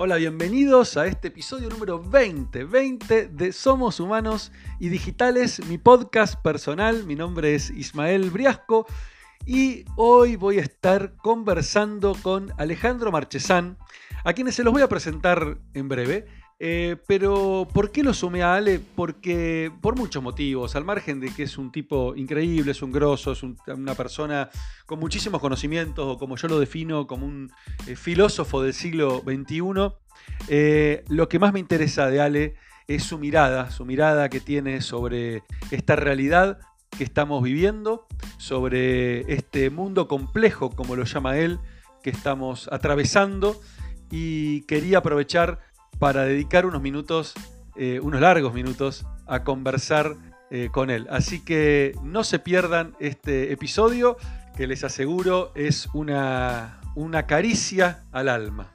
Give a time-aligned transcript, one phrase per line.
[0.00, 6.40] Hola, bienvenidos a este episodio número 20, 20 de Somos Humanos y Digitales, mi podcast
[6.40, 7.02] personal.
[7.02, 8.86] Mi nombre es Ismael Briasco
[9.44, 13.76] y hoy voy a estar conversando con Alejandro Marchesán,
[14.22, 16.26] a quienes se los voy a presentar en breve.
[16.60, 18.80] Eh, pero, ¿por qué lo sumé a Ale?
[18.80, 23.32] Porque, por muchos motivos, al margen de que es un tipo increíble, es un grosso,
[23.32, 24.50] es una persona
[24.84, 27.52] con muchísimos conocimientos, o como yo lo defino, como un
[27.86, 29.62] eh, filósofo del siglo XXI,
[30.48, 32.54] eh, lo que más me interesa de Ale
[32.88, 36.58] es su mirada, su mirada que tiene sobre esta realidad
[36.96, 41.60] que estamos viviendo, sobre este mundo complejo, como lo llama él,
[42.02, 43.60] que estamos atravesando,
[44.10, 45.67] y quería aprovechar
[45.98, 47.34] para dedicar unos minutos,
[47.76, 50.14] eh, unos largos minutos, a conversar
[50.50, 51.06] eh, con él.
[51.10, 54.16] Así que no se pierdan este episodio,
[54.56, 58.72] que les aseguro es una, una caricia al alma.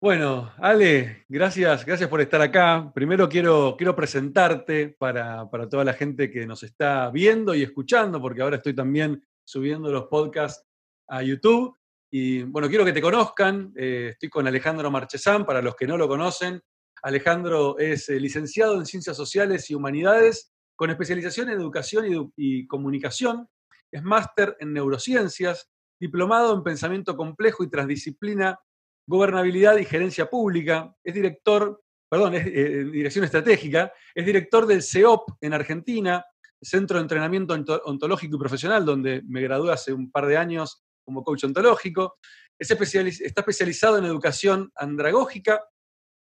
[0.00, 2.90] Bueno, Ale, gracias, gracias por estar acá.
[2.92, 8.20] Primero quiero, quiero presentarte para, para, toda la gente que nos está viendo y escuchando,
[8.20, 10.66] porque ahora estoy también subiendo los podcasts
[11.06, 11.78] a YouTube.
[12.14, 13.72] Y bueno, quiero que te conozcan.
[13.74, 16.60] Eh, estoy con Alejandro Marchesán, para los que no lo conocen.
[17.02, 23.48] Alejandro es eh, licenciado en Ciencias Sociales y Humanidades, con especialización en Educación y, Comunicación.
[23.90, 28.60] Es máster en Neurociencias, diplomado en Pensamiento Complejo y Transdisciplina,
[29.06, 30.94] Gobernabilidad y Gerencia Pública.
[31.02, 33.90] Es director, perdón, es eh, Dirección Estratégica.
[34.14, 36.22] Es director del CEOP en Argentina,
[36.60, 37.54] Centro de Entrenamiento
[37.86, 42.18] Ontológico y Profesional, donde me gradué hace un par de años como coach ontológico.
[42.58, 45.64] está especializado en educación andragógica.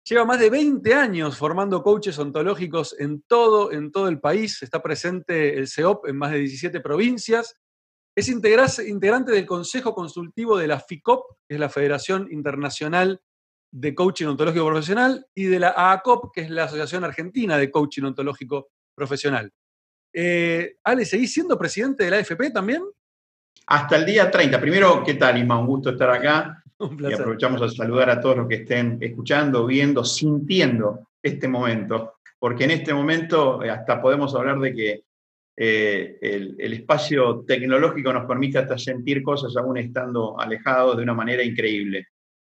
[0.03, 4.63] Lleva más de 20 años formando coaches ontológicos en todo, el país.
[4.63, 7.55] Está presente el CEOP en más de 17 provincias.
[8.15, 13.21] Es integrante del Consejo Consultivo de la FICOP, que es la Federación Internacional
[13.73, 18.03] de Coaching Ontológico Profesional, y de la AACOP, que es la Asociación Argentina de Coaching
[18.03, 19.53] Ontológico Profesional.
[20.13, 22.83] Eh, Ale, ¿seguís siendo presidente de la AFP también?
[23.67, 24.59] Hasta el día 30.
[24.59, 25.59] Primero, ¿qué tal, Ima?
[25.59, 26.57] Un gusto estar acá.
[26.99, 32.63] Y aprovechamos a saludar a todos los que estén escuchando, viendo, sintiendo este momento, porque
[32.63, 35.03] en este momento eh, hasta podemos hablar de que
[35.55, 41.43] eh, el, espacio tecnológico nos permite hasta sentir cosas aún estando alejados de una manera
[41.43, 42.07] increíble.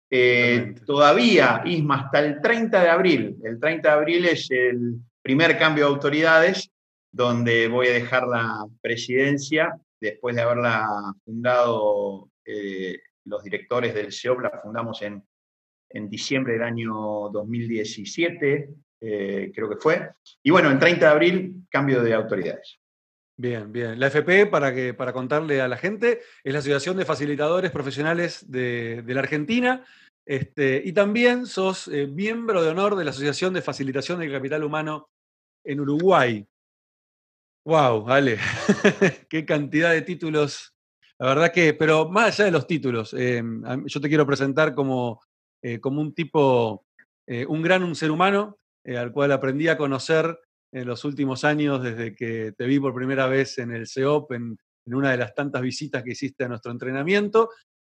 [0.09, 5.57] Eh, todavía, Isma, hasta el 30 de abril, el 30 de abril es el primer
[5.57, 6.72] cambio de autoridades,
[7.11, 14.41] donde voy a dejar la presidencia después de haberla fundado eh, los directores del SEOP,
[14.41, 15.23] la fundamos en,
[15.89, 18.69] en diciembre del año 2017,
[19.01, 20.09] eh, creo que fue.
[20.44, 22.79] Y bueno, en 30 de abril, cambio de autoridades.
[23.38, 24.00] Bien, bien.
[24.00, 28.45] La FP, para, que, para contarle a la gente, es la Asociación de Facilitadores Profesionales
[28.51, 29.85] de, la Argentina.
[30.25, 34.63] Este, y también sos eh, miembro de honor de la Asociación de Facilitación del Capital
[34.63, 35.09] Humano
[35.63, 36.45] en Uruguay.
[37.63, 38.39] Wow, vale.
[39.29, 40.73] Qué cantidad de títulos.
[41.19, 45.22] La verdad que, pero más allá de los títulos, em, yo te quiero presentar como,
[45.61, 46.85] eh, como un tipo,
[47.27, 50.39] eh, un gran un ser humano, eh, al cual aprendí a conocer
[50.73, 54.57] en los últimos años desde que te vi por primera vez en el CEOP, en,
[54.85, 57.49] una de las tantas visitas que hiciste a nuestro entrenamiento,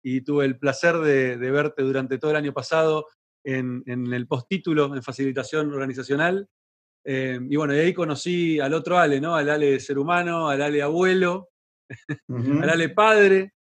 [0.04, 3.08] y tuve el placer de, verte durante todo el año pasado
[3.46, 6.50] en, en el postítulo en facilitación organizacional
[7.06, 9.36] eh, y bueno, y ahí conocí al otro Ale, ¿no?
[9.36, 11.50] Al Ale ser humano, al Ale abuelo,
[12.30, 13.54] al Ale padre.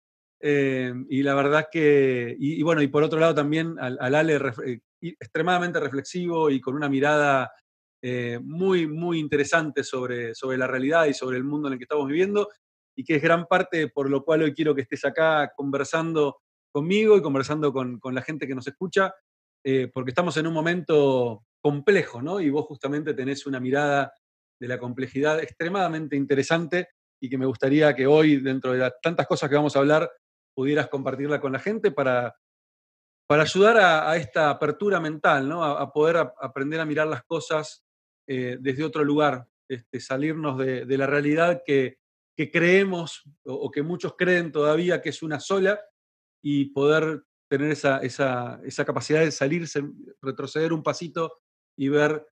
[0.43, 4.37] Eh, y la verdad que, y, bueno, y por otro lado también al, Ale
[4.67, 7.51] eh, extremadamente reflexivo y con una mirada
[8.43, 12.09] muy, muy interesante sobre, sobre la realidad y sobre el mundo en el que estamos
[12.09, 12.49] viviendo,
[12.97, 16.39] y que es gran parte por lo cual hoy quiero que estés acá conversando
[16.73, 19.15] conmigo y conversando con, con la gente que nos escucha,
[19.93, 22.41] porque estamos en un momento complejo, ¿no?
[22.41, 24.13] Y vos justamente tenés una mirada
[24.61, 26.89] de la complejidad extremadamente interesante
[27.21, 30.11] y que me gustaría que hoy, dentro de las tantas cosas que vamos a hablar,
[30.55, 32.35] pudieras compartirla con la gente para,
[33.27, 35.65] para ayudar a, esta apertura mental, ¿no?
[35.65, 37.85] A, poder aprender a mirar las cosas
[38.27, 41.99] eh, desde otro lugar, este, salirnos de, la realidad que,
[42.53, 45.79] creemos o, que muchos creen todavía que es una sola
[46.43, 49.83] y poder tener esa, esa, esa capacidad de salirse,
[50.23, 51.41] retroceder un pasito
[51.81, 52.27] y ver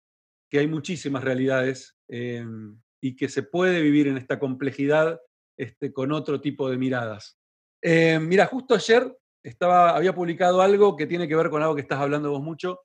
[0.50, 5.20] que hay muchísimas realidades em, y que se puede vivir en esta complejidad
[5.58, 7.38] este, con otro tipo de miradas.
[7.82, 9.14] Em, mira, justo ayer
[9.44, 12.80] estaba, había publicado algo que tiene que ver con algo que estás hablando vos mucho,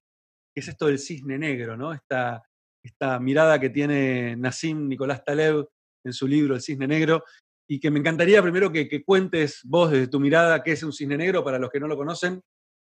[0.53, 1.93] que es esto del cisne negro, ¿no?
[1.93, 2.43] Esta,
[2.83, 5.65] esta mirada que tiene Nassim Nicolás Taleb
[6.03, 7.23] en su libro El cisne negro,
[7.69, 11.15] y que me encantaría primero que, cuentes vos desde tu mirada qué es un cisne
[11.15, 12.41] negro para los que no lo conocen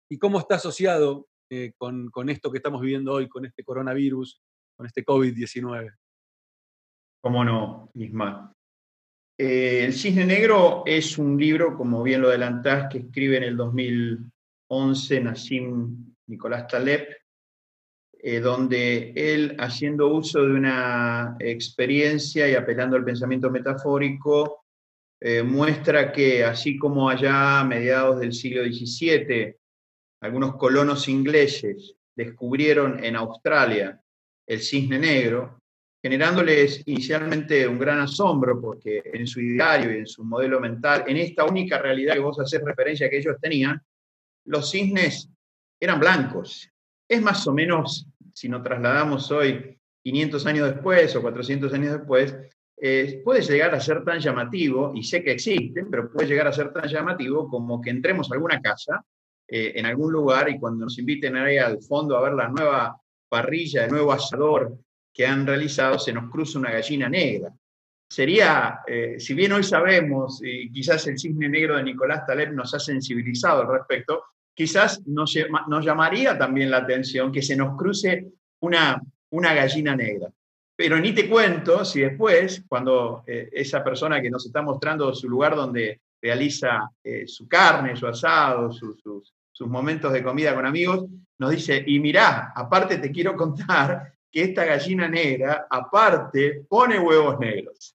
[0.10, 4.42] y cómo está asociado eh, con, esto que estamos viviendo hoy, con este coronavirus,
[4.76, 5.96] con este COVID-19.
[7.22, 8.54] Cómo no, Isma.
[9.38, 13.56] Eh, el Cisne Negro es un libro, como bien lo adelantás, que escribe en el
[13.56, 17.08] 2011 Nassim Nicolás Taleb,
[18.20, 24.66] eh, donde él, haciendo uso de una experiencia y apelando al pensamiento metafórico,
[25.46, 29.58] muestra que así como allá a mediados del siglo XVII,
[30.22, 34.02] algunos colonos ingleses descubrieron en Australia
[34.48, 35.62] el cisne negro,
[36.02, 41.18] generándoles inicialmente un gran asombro, porque en su ideario y en su modelo mental, en
[41.18, 43.82] esta única realidad que vos haces referencia que ellos tenían,
[44.46, 45.30] los cisnes
[45.80, 46.70] eran blancos.
[47.08, 52.36] Es más o menos, si nos trasladamos hoy 500 años después o 400 años después,
[52.80, 56.54] eh, puede llegar a ser tan llamativo, y sé que existen, pero puede llegar a
[56.54, 59.04] ser tan llamativo como que entremos a alguna casa,
[59.50, 63.00] eh, en algún lugar, y cuando nos inviten ahí al fondo a ver la nueva
[63.30, 64.78] parrilla, el nuevo asador
[65.14, 67.54] que han realizado, se nos cruza una gallina negra.
[68.10, 72.74] Sería, eh, si bien hoy sabemos, y quizás el cisne negro de Nicolás Taleb nos
[72.74, 74.24] ha sensibilizado al respecto,
[74.54, 75.34] quizás nos,
[75.68, 78.28] nos llamaría también la atención que se nos cruce
[78.62, 80.30] una, una gallina negra.
[80.76, 85.30] Pero ni te cuento si después, cuando eh, esa persona que nos está mostrando su
[85.30, 86.90] lugar donde realiza
[87.28, 91.06] su carne, su asado, sus, sus momentos de comida con amigos,
[91.40, 97.40] nos dice, y mirá, aparte te quiero contar que esta gallina negra, aparte, pone huevos
[97.40, 97.96] negros.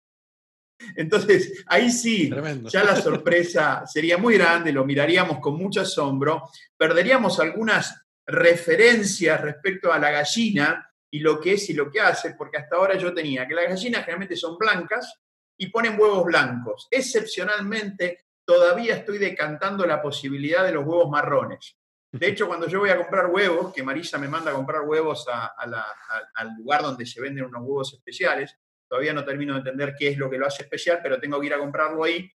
[0.96, 2.32] Entonces, ahí sí,
[2.64, 9.94] ya la sorpresa sería muy grande, lo miraríamos con mucho asombro, perderíamos algunas referencias respecto
[9.94, 13.14] a la gallina y lo que es y lo que hace, porque hasta ahora yo
[13.14, 15.14] tenía que las gallinas generalmente son blancas
[15.60, 16.88] y ponen huevos blancos.
[16.90, 21.78] Excepcionalmente, todavía estoy decantando la posibilidad de los huevos marrones.
[22.12, 25.26] De hecho, cuando yo voy a comprar huevos, que Marisa me manda a comprar huevos
[25.30, 28.58] al lugar donde se venden unos huevos especiales,
[28.90, 31.46] todavía no termino de entender qué es lo que lo hace especial, pero tengo que
[31.48, 32.30] ir a comprarlo ahí.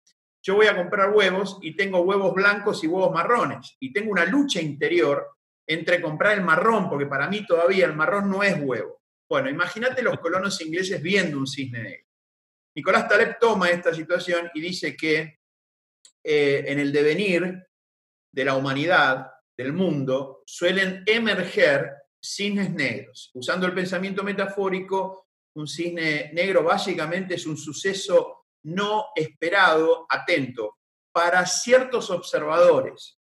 [0.44, 3.76] Yo voy a comprar huevos y tengo huevos blancos y huevos marrones.
[3.80, 5.28] Y tengo una lucha interior
[5.66, 9.02] entre comprar el marrón, porque para mí todavía el marrón no es huevo.
[9.28, 12.08] Bueno, imagínate los colonos ingleses viendo un cisne negro.
[12.76, 15.40] Nicolás Taleb toma esta situación y dice que
[16.24, 17.68] eh, en el devenir
[18.32, 23.30] de la humanidad, del mundo, suelen emerger cisnes negros.
[23.36, 30.78] Usando el pensamiento metafórico, un cisne negro básicamente es un suceso no esperado, atento,
[31.12, 33.20] para ciertos observadores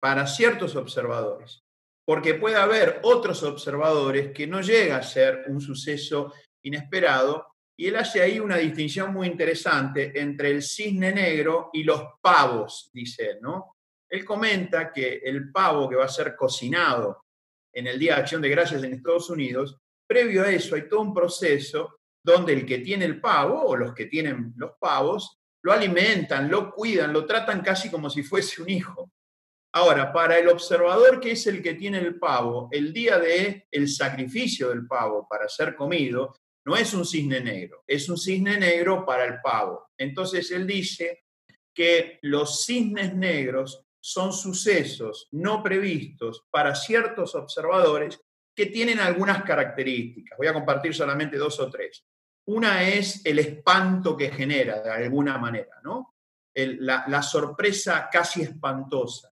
[0.00, 1.62] para ciertos observadores,
[2.04, 6.32] porque puede haber otros observadores que no llega a ser un suceso
[6.62, 12.02] inesperado, y él hace ahí una distinción muy interesante entre el cisne negro y los
[12.20, 13.76] pavos, dice él, ¿no?
[14.08, 17.24] Él comenta que el pavo que va a ser cocinado
[17.72, 21.00] en el Día de Acción de Gracias en Estados Unidos, previo a eso hay todo
[21.00, 25.72] un proceso donde el que tiene el pavo o los que tienen los pavos lo
[25.72, 29.10] alimentan, lo cuidan, lo tratan casi como si fuese un hijo.
[29.74, 33.88] Ahora, para el observador que es el que tiene el pavo, el día de el
[33.88, 36.34] sacrificio del pavo para ser comido
[36.64, 39.90] no es un cisne negro, es un cisne negro para el pavo.
[39.98, 41.24] Entonces él dice
[41.74, 48.20] que los cisnes negros son sucesos no previstos para ciertos observadores
[48.54, 50.36] que tienen algunas características.
[50.36, 52.04] Voy a compartir solamente dos o tres.
[52.46, 56.16] Una es el espanto que genera de alguna manera, ¿no?
[56.54, 59.32] la sorpresa casi espantosa.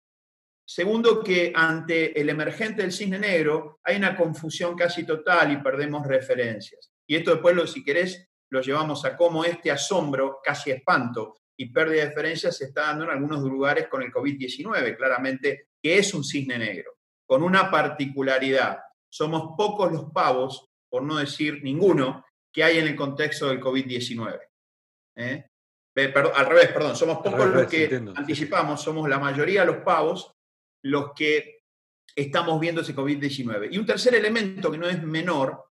[0.65, 6.07] Segundo, que ante el emergente del cisne negro hay una confusión casi total y perdemos
[6.07, 6.92] referencias.
[7.07, 12.03] Y esto después, si querés, lo llevamos a cómo este asombro, casi espanto y pérdida
[12.03, 16.23] de referencias se está dando en algunos lugares con el COVID-19, claramente, que es un
[16.23, 18.79] cisne negro, con una particularidad.
[19.09, 24.39] Somos pocos los pavos, por no decir ninguno, que hay en el contexto del COVID-19.
[25.15, 25.45] ¿eh?
[25.95, 30.33] al revés, perdón, somos pocos los que anticipamos, somos la mayoría de los pavos
[30.83, 31.63] los que
[32.15, 33.69] estamos viendo ese COVID-19.
[33.71, 35.71] Y un tercer elemento que no es menor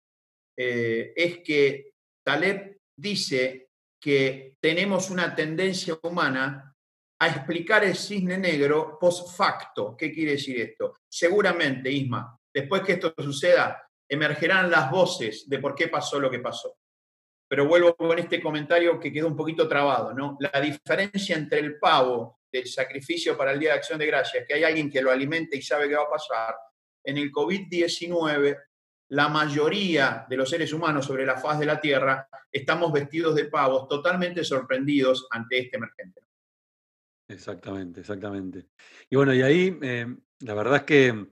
[0.57, 1.93] eh, es que
[2.25, 3.69] Taleb dice
[4.01, 6.75] que tenemos una tendencia humana
[7.19, 9.97] a explicar el cisne negro post facto.
[9.97, 10.99] ¿Qué quiere decir esto?
[11.09, 16.41] Seguramente, Isma, después que esto suceda, emergerán las voces de por qué pasó lo que
[16.41, 16.77] pasó.
[17.49, 20.37] Pero vuelvo con este comentario que quedó un poquito trabado, ¿no?
[20.41, 24.55] La diferencia entre el pavo del sacrificio para el Día de Acción de Gracias, que
[24.55, 26.57] hay alguien que lo alimente y sabe qué va a pasar,
[27.05, 28.59] en el COVID-19
[29.09, 33.45] la mayoría de los seres humanos sobre la faz de la Tierra estamos vestidos de
[33.47, 36.23] pavos, totalmente sorprendidos ante este emergente.
[37.29, 38.67] Exactamente, exactamente.
[39.11, 40.07] Y bueno, y ahí eh,
[40.41, 41.27] la verdad es que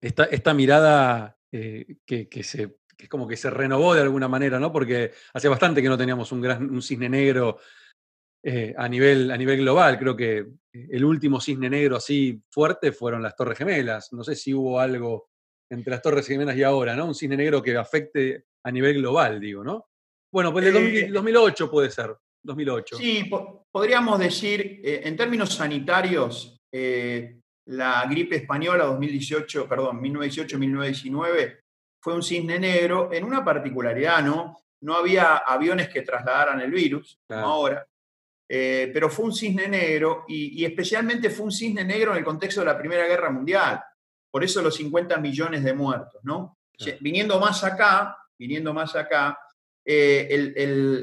[0.00, 4.72] esta, esta mirada eh, que, se, es como que se renovó de alguna manera, ¿no?
[4.72, 7.58] Porque hace bastante que no teníamos un, gran, un cisne negro
[8.42, 9.98] eh, a, nivel, a nivel global.
[9.98, 14.12] Creo que el último cisne negro así fuerte fueron las Torres Gemelas.
[14.12, 15.31] No sé si hubo algo
[15.72, 17.06] entre las Torres Gemelas y ahora, ¿no?
[17.06, 19.86] Un cisne negro que afecte a nivel global, digo, ¿no?
[20.32, 22.14] Bueno, pues el 2008 puede ser.
[22.44, 22.96] 2008.
[22.96, 23.30] Sí,
[23.70, 27.38] podríamos decir, eh, en términos sanitarios, eh,
[27.68, 31.60] la gripe española 2018, perdón, 1918-1919
[32.02, 34.58] fue un cisne negro en una particularidad, ¿no?
[34.82, 37.86] No había aviones que trasladaran el virus, como ahora,
[38.50, 42.60] eh, pero fue un cisne negro y, especialmente fue un cisne negro en el contexto
[42.60, 43.80] de la Primera Guerra Mundial.
[44.32, 46.56] Por eso los 50 millones de muertos, ¿no?
[47.00, 49.38] Viniendo más acá, viniendo más acá,
[49.84, 50.26] eh,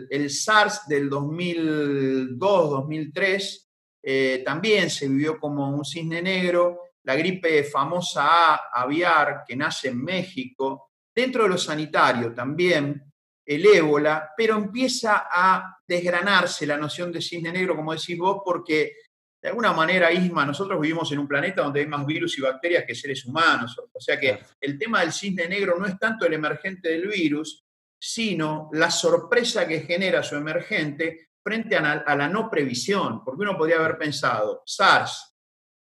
[0.10, 3.68] el, SARS del 2002-2003
[4.02, 9.90] eh, también se vivió como un cisne negro, la gripe famosa A aviar que nace
[9.90, 13.04] en México, dentro de lo sanitario también,
[13.46, 18.94] el ébola, pero empieza a desgranarse la noción de cisne negro, como decís vos, porque
[19.42, 22.84] de alguna manera, Isma, nosotros vivimos en un planeta donde hay más virus y bacterias
[22.86, 23.78] que seres humanos.
[23.94, 27.64] O sea que el tema del cisne negro no es tanto el emergente del virus,
[27.98, 33.78] sino la sorpresa que genera su emergente frente a la, no previsión, porque uno podría
[33.78, 35.36] haber pensado, SARS,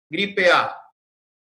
[0.09, 0.75] gripe A,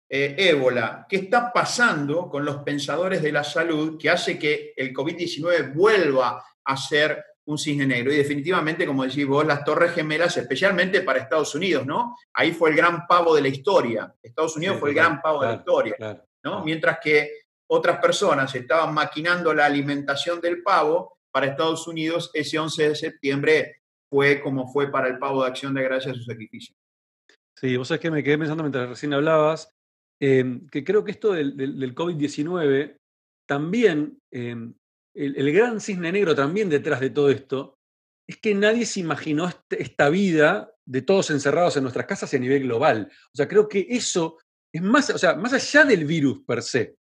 [0.09, 4.93] eh, ébola, ¿qué está pasando con los pensadores de la salud que hace que el
[4.93, 8.13] COVID-19 vuelva a ser un cisne negro?
[8.13, 12.17] Y definitivamente, como decís vos, las torres gemelas, especialmente para Estados Unidos, ¿no?
[12.35, 14.15] Ahí fue el gran pavo de la historia.
[14.23, 15.97] Estados Unidos fue el gran pavo de la historia,
[16.45, 16.65] ¿no?
[16.65, 17.31] Mientras que
[17.69, 23.83] otras personas estaban maquinando la alimentación del pavo, para Estados Unidos ese 11 de septiembre
[24.09, 26.75] fue como fue para el pavo de acción de gracias a su sacrificio.
[27.55, 29.71] Sí, vos sabés que me quedé pensando mientras recién hablabas,
[30.19, 32.97] em, que creo que esto del, COVID-19
[33.47, 34.73] también, em,
[35.17, 37.79] el, gran cisne negro también detrás de todo esto,
[38.29, 42.41] es que nadie se imaginó esta vida de todos encerrados en nuestras casas y a
[42.41, 43.11] nivel global.
[43.33, 44.39] O sea, creo que eso
[44.73, 46.97] es más, o sea, más allá del virus per se,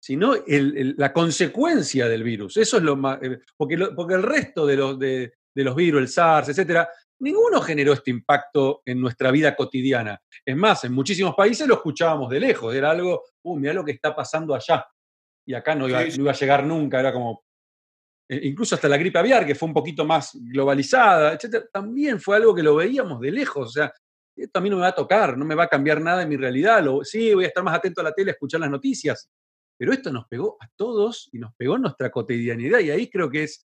[0.00, 2.56] sino la consecuencia del virus.
[2.56, 3.20] Eso es lo más.
[3.22, 6.88] Eh, porque, porque el resto de los, de, los virus, el SARS, etcétera,
[7.20, 10.20] ninguno generó este impacto en nuestra vida cotidiana.
[10.44, 13.92] Es más, en muchísimos países lo escuchábamos de lejos, era algo, uh, mira lo que
[13.92, 14.86] está pasando allá.
[15.44, 17.45] Y acá no iba, a llegar nunca, era como.
[18.28, 22.36] Eh, incluso hasta la gripe aviar, que fue un poquito más globalizada, etcétera, también fue
[22.36, 23.68] algo que lo veíamos de lejos.
[23.68, 23.92] O sea,
[24.36, 26.28] esto a mí no me va a tocar, no me va a cambiar nada en
[26.28, 26.82] mi realidad.
[26.82, 29.30] Lo, sí, voy a estar más atento a la tele, a escuchar las noticias,
[29.78, 33.30] pero esto nos pegó a todos y nos pegó en nuestra cotidianidad y ahí creo
[33.30, 33.66] que es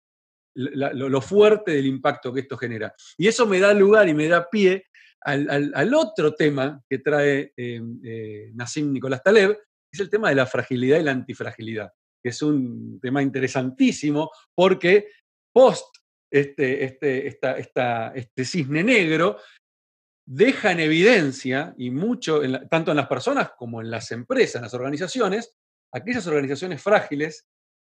[0.55, 2.93] lo, fuerte del impacto que esto genera.
[3.17, 4.85] Y eso me da lugar y me da pie
[5.21, 10.35] al, otro tema que trae eh, eh, Nassim Nicolás Taleb, que es el tema de
[10.35, 11.91] la fragilidad y la antifragilidad,
[12.27, 15.07] que es un tema interesantísimo porque
[15.53, 15.85] post
[16.29, 19.37] este, este, esta, este cisne negro,
[20.25, 24.73] deja en evidencia, y mucho, tanto en las personas como en las empresas, en las
[24.73, 25.55] organizaciones,
[25.93, 27.47] aquellas organizaciones frágiles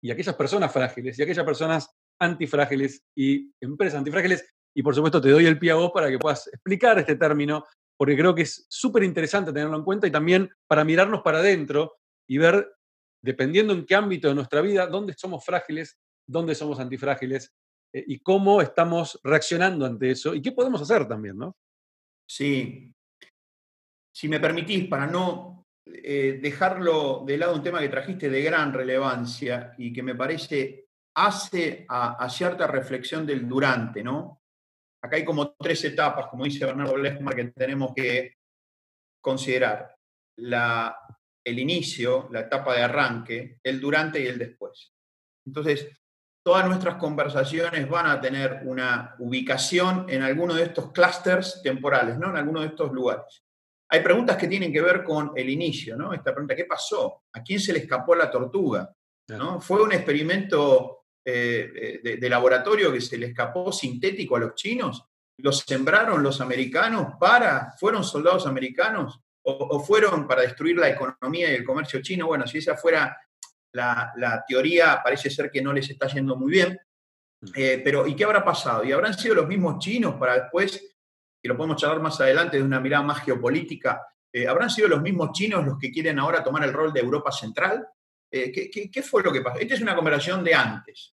[0.03, 1.89] y aquellas personas frágiles y aquellas personas
[2.21, 4.47] antifrágiles y empresas antifrágiles.
[4.77, 7.65] Y por supuesto te doy el pie a vos para que puedas explicar este término,
[7.97, 11.97] porque creo que es súper interesante tenerlo en cuenta y también para mirarnos para adentro
[12.29, 12.71] y ver,
[13.23, 17.53] dependiendo en qué ámbito de nuestra vida, dónde somos frágiles, dónde somos antifrágiles
[17.93, 21.57] eh, y cómo estamos reaccionando ante eso y qué podemos hacer también, ¿no?
[22.29, 22.93] Sí.
[24.15, 28.73] Si me permitís, para no eh, dejarlo de lado un tema que trajiste de gran
[28.73, 34.43] relevancia y que me parece hace a, cierta reflexión del durante, ¿no?
[35.03, 38.37] Acá hay como tres etapas, como dice Bernardo Lechmar, que tenemos que
[39.21, 39.97] considerar.
[40.41, 40.97] La,
[41.45, 44.93] el inicio, la etapa de arranque, el durante y el después.
[45.47, 45.89] Entonces,
[46.43, 52.31] todas nuestras conversaciones van a tener una ubicación en alguno de estos clústeres temporales, ¿no?
[52.31, 53.43] En alguno de estos lugares.
[53.91, 56.13] Hay preguntas que tienen que ver con el inicio, ¿no?
[56.13, 57.23] Esta pregunta, ¿qué pasó?
[57.33, 58.95] ¿A quién se le escapó la tortuga?
[59.29, 59.61] ¿no?
[59.61, 65.05] ¿Fue un experimento eh, de, laboratorio que se le escapó sintético a los chinos?
[65.39, 67.75] ¿Los sembraron los americanos para?
[67.79, 69.21] ¿Fueron soldados americanos?
[69.43, 72.27] ¿O, fueron para destruir la economía y el comercio chino?
[72.27, 73.17] Bueno, si esa fuera
[73.73, 76.79] la, teoría, parece ser que no les está yendo muy bien.
[77.41, 77.47] Mm.
[77.55, 78.85] Eh, pero, ¿y qué habrá pasado?
[78.85, 80.97] ¿Y habrán sido los mismos chinos para después
[81.43, 85.01] y lo podemos charlar más adelante de una mirada más geopolítica, eh, ¿habrán sido los
[85.01, 87.87] mismos chinos los que quieren ahora tomar el rol de Europa Central?
[88.31, 88.53] eh,
[88.93, 89.59] ¿qué, fue lo que pasó?
[89.59, 91.15] Esta es una conversación de antes.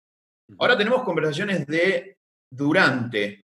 [0.58, 2.18] Ahora tenemos conversaciones de
[2.50, 3.44] durante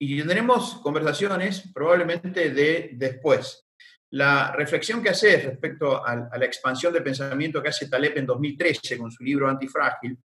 [0.00, 3.66] y tenemos conversaciones probablemente de después.
[4.14, 8.96] La reflexión que hace respecto a, la expansión de pensamiento que hace Taleb en 2013
[8.96, 10.16] con su libro Antifrágil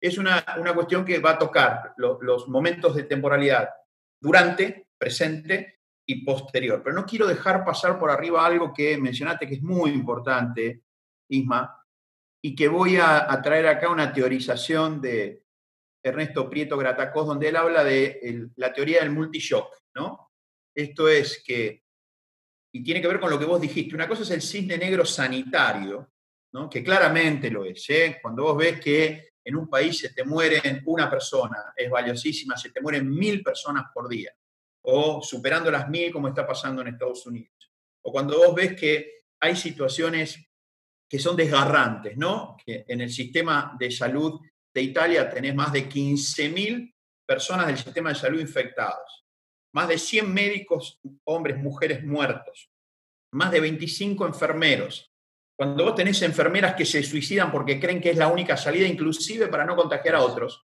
[0.00, 3.68] es una, cuestión que va a tocar los momentos de temporalidad
[4.20, 6.82] durante, presente y posterior.
[6.82, 10.82] Pero no quiero dejar pasar por arriba algo que mencionaste que es muy importante,
[11.30, 11.80] Isma,
[12.42, 15.44] y que voy a, traer acá una teorización de
[16.04, 20.32] Ernesto Prieto Gratacós, donde él habla de la teoría del multishock, ¿no?
[20.74, 21.85] Esto es que,
[22.76, 25.04] y tiene que ver con lo que vos dijiste, una cosa es el cisne negro
[25.06, 26.12] sanitario,
[26.52, 26.68] ¿no?
[26.68, 28.18] que claramente lo es, ¿eh?
[28.20, 32.70] cuando vos ves que en un país se te mueren una persona, es valiosísima, se
[32.70, 34.30] te mueren mil personas por día,
[34.82, 37.72] o superando las mil como está pasando en Estados Unidos.
[38.02, 40.38] O cuando vos ves que hay situaciones
[41.08, 42.56] que son desgarrantes, ¿no?
[42.64, 44.40] Que en el sistema de salud
[44.74, 46.92] de Italia tenés más de 15.000
[47.24, 49.25] personas del sistema de salud infectados,
[49.76, 52.70] más de 100 médicos, hombres, mujeres muertos,
[53.34, 55.12] más de 25 enfermeros,
[55.54, 59.48] cuando vos tenés enfermeras que se suicidan porque creen que es la única salida, inclusive
[59.48, 60.64] para no contagiar a otros,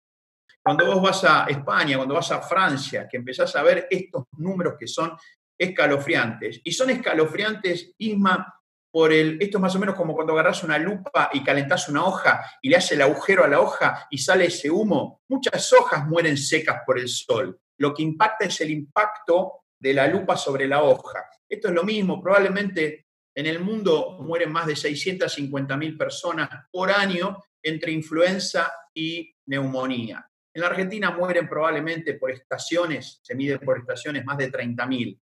[0.64, 4.76] cuando vos vas a España, cuando vas a Francia, que empezás a ver estos números
[4.80, 5.18] que son
[5.58, 8.58] escalofriantes, y son escalofriantes, Isma,
[8.90, 12.06] por el, esto es más o menos como cuando agarras una lupa y calentás una
[12.06, 15.24] hoja y le haces el agujero a la hoja y sale ese humo.
[15.28, 17.60] Muchas hojas mueren secas por el sol.
[17.77, 21.25] Lo que impacta es el impacto de la lupa sobre la hoja.
[21.48, 27.38] Esto es lo mismo, probablemente en el mundo mueren más de 650.000 personas por año
[27.62, 30.30] entre influenza y neumonía.
[30.53, 35.20] En la Argentina mueren probablemente por estaciones, se miden por estaciones más de 30.000.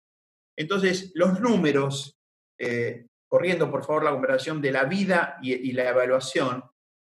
[0.57, 2.17] Entonces, los números,
[2.57, 6.63] eh, corriendo por favor la conversación de la vida y, la evaluación,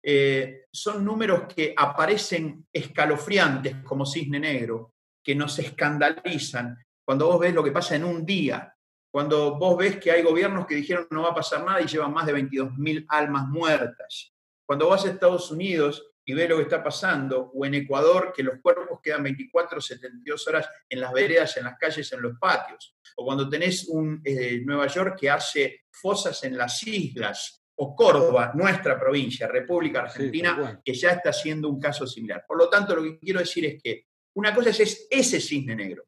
[0.03, 4.92] eh, son números que aparecen escalofriantes como cisne negro,
[5.23, 8.73] que nos escandalizan cuando vos ves lo que pasa en un día
[9.13, 12.11] cuando vos ves que hay gobiernos que dijeron no va a pasar nada y llevan
[12.11, 14.33] más de 22.000 almas muertas.
[14.65, 18.41] Cuando vas a Estados Unidos y ves lo que está pasando, o en Ecuador, que
[18.41, 22.95] los cuerpos quedan 24, 72 horas en las veredas, en las calles, en los patios.
[23.17, 28.51] O cuando tenés un eh, Nueva York que hace fosas en las islas, o Córdoba,
[28.55, 32.45] nuestra provincia, República Argentina, que ya está haciendo un caso similar.
[32.47, 36.05] Por lo tanto, lo que quiero decir es que una cosa es ese cisne negro,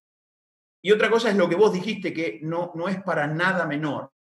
[0.86, 4.12] y otra cosa es lo que vos dijiste, que no, no es para nada menor,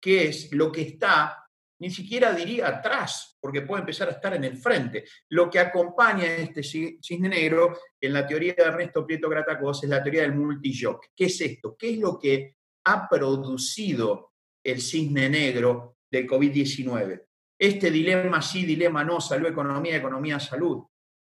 [0.00, 1.48] que es lo que está,
[1.80, 5.04] ni siquiera diría atrás, porque puede empezar a estar en el frente.
[5.30, 9.90] Lo que acompaña a este cisne negro, en la teoría de Ernesto Prieto Gratacos, es
[9.90, 11.06] la teoría del multijoc.
[11.16, 11.74] ¿Qué es esto?
[11.76, 17.20] ¿Qué es lo que ha producido el cisne negro del COVID-19?
[17.58, 20.84] Este dilema sí, dilema no, salud, economía, economía, salud,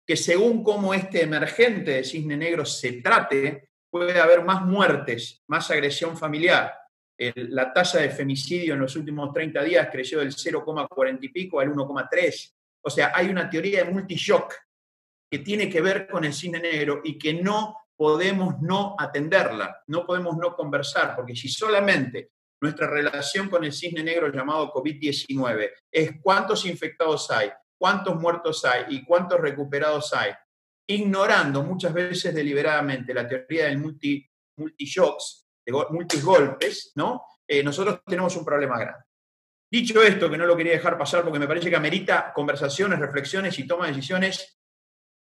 [0.09, 5.69] que según cómo este emergente de cisne negro se trate, puede haber más muertes, más
[5.69, 6.73] agresión familiar.
[7.35, 11.69] la tasa de femicidio en los últimos 30 días creció del 0,40 y pico al
[11.69, 12.53] 1,3.
[12.81, 14.51] O sea, hay una teoría de multishock
[15.29, 20.07] que tiene que ver con el cine negro y que no podemos no atenderla, no
[20.07, 26.13] podemos no conversar, porque si solamente nuestra relación con el cisne negro llamado COVID-19 es
[26.19, 30.33] cuántos infectados hay, cuántos muertos hay y cuántos recuperados hay,
[30.87, 37.23] ignorando muchas veces deliberadamente la teoría del multi, multi-shocks, de multigolpes, ¿no?
[37.47, 39.05] Eh, nosotros tenemos un problema grande.
[39.71, 43.57] Dicho esto, que no lo quería dejar pasar porque me parece que amerita conversaciones, reflexiones
[43.59, 44.59] y toma de decisiones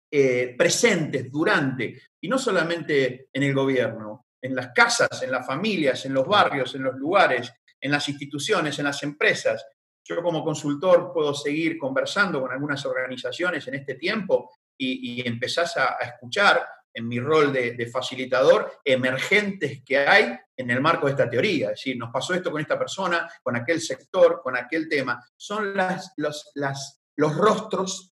[0.10, 6.06] eh, presentes durante, y no solamente en el gobierno, en las casas, en las familias,
[6.06, 9.66] en los barrios, en los lugares, en las instituciones, en las empresas.
[10.04, 15.98] Yo como consultor puedo seguir conversando con algunas organizaciones en este tiempo y, empezás a,
[16.02, 21.68] escuchar en mi rol de, facilitador emergentes que hay en el marco de esta teoría.
[21.68, 25.24] Es decir, nos pasó esto con esta persona, con aquel sector, con aquel tema.
[25.38, 28.14] Son las, los, las, los rostros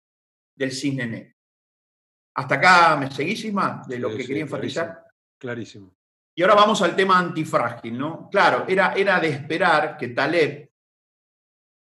[0.55, 1.37] del cisne negro.
[2.35, 3.83] Hasta acá, ¿me seguís, Isma?
[3.87, 5.05] De lo que quería enfatizar.
[5.39, 5.97] Clarísimo,
[6.35, 8.29] Y ahora vamos al tema antifrágil, ¿no?
[8.31, 10.66] Claro, era, era de esperar que Taleb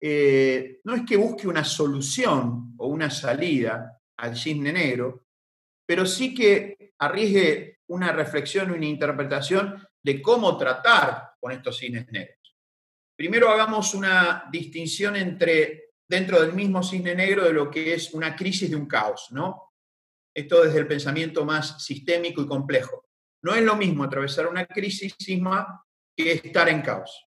[0.01, 5.27] eh, no es que busque una solución o una salida, al cisne negro,
[5.87, 12.37] pero sí que arriesgue una reflexión una interpretación de cómo tratar con estos cisnes negros.
[13.17, 18.37] Primero hagamos una distinción entre, dentro del mismo cisne negro, de lo que es una
[18.37, 19.73] crisis de un caos, ¿no?
[20.35, 23.07] Esto desde el pensamiento más sistémico y complejo.
[23.43, 25.85] No es lo mismo atravesar una crisis sisma
[26.17, 27.28] que estar en caos.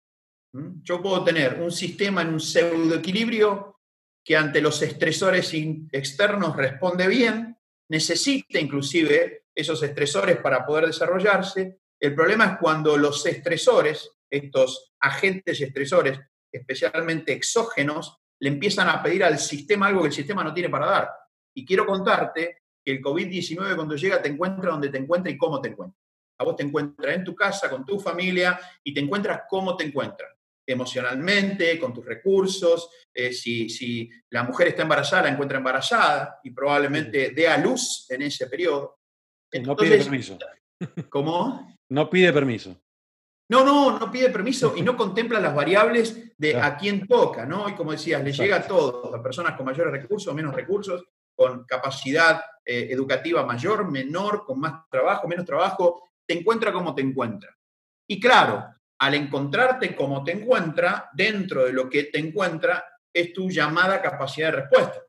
[0.54, 0.82] ¿Mm?
[0.82, 3.80] Yo puedo tener un sistema en un pseudo equilibrio
[4.24, 5.52] que ante los estresores
[5.92, 7.58] externos responde bien,
[7.90, 11.80] necesita inclusive esos estresores para poder desarrollarse.
[12.00, 19.24] El problema es cuando los estresores, estos agentes estresores, especialmente exógenos, le empiezan a pedir
[19.24, 21.10] al sistema algo que el sistema no tiene para dar.
[21.54, 25.60] Y quiero contarte que el COVID-19 cuando llega te encuentra donde te encuentra y cómo
[25.60, 25.98] te encuentra.
[26.38, 29.84] A vos te encuentra en tu casa, con tu familia, y te encuentras cómo te
[29.84, 30.33] encuentra.
[30.66, 32.90] Emocionalmente, con tus recursos.
[33.12, 38.06] Eh, si, si la mujer está embarazada, la encuentra embarazada y probablemente dé a luz
[38.10, 38.98] en ese periodo.
[39.62, 40.38] no pide permiso.
[41.10, 41.76] ¿Cómo?
[41.90, 42.76] No pide permiso.
[43.50, 47.68] No, no, no pide permiso y no contempla las variables de a quién toca, ¿no?
[47.68, 51.04] Y como decías, le llega a todos, a personas con mayores recursos o menos recursos,
[51.34, 57.02] con capacidad eh, educativa mayor, menor, con más trabajo, menos trabajo, te encuentra como te
[57.02, 57.54] encuentra.
[58.08, 58.64] Y claro,
[59.04, 64.50] al encontrarte como te encuentra, dentro de lo que te encuentra, es tu llamada capacidad
[64.50, 65.02] de respuesta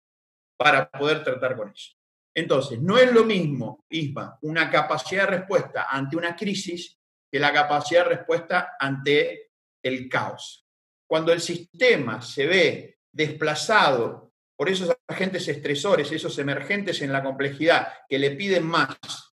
[0.57, 1.93] para poder tratar con eso.
[2.35, 6.99] Entonces, no es lo mismo, Isma, una capacidad de respuesta ante una crisis
[7.31, 10.67] que la capacidad de respuesta ante el caos.
[11.07, 17.93] Cuando el sistema se ve desplazado por esos agentes estresores, esos emergentes en la complejidad
[18.09, 18.97] que le piden más,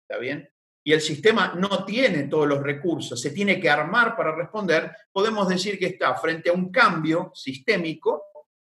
[0.08, 0.50] ¿está bien?
[0.88, 5.48] Y el sistema no tiene todos los recursos, se tiene que armar para responder, podemos
[5.48, 8.26] decir que está frente a un cambio sistémico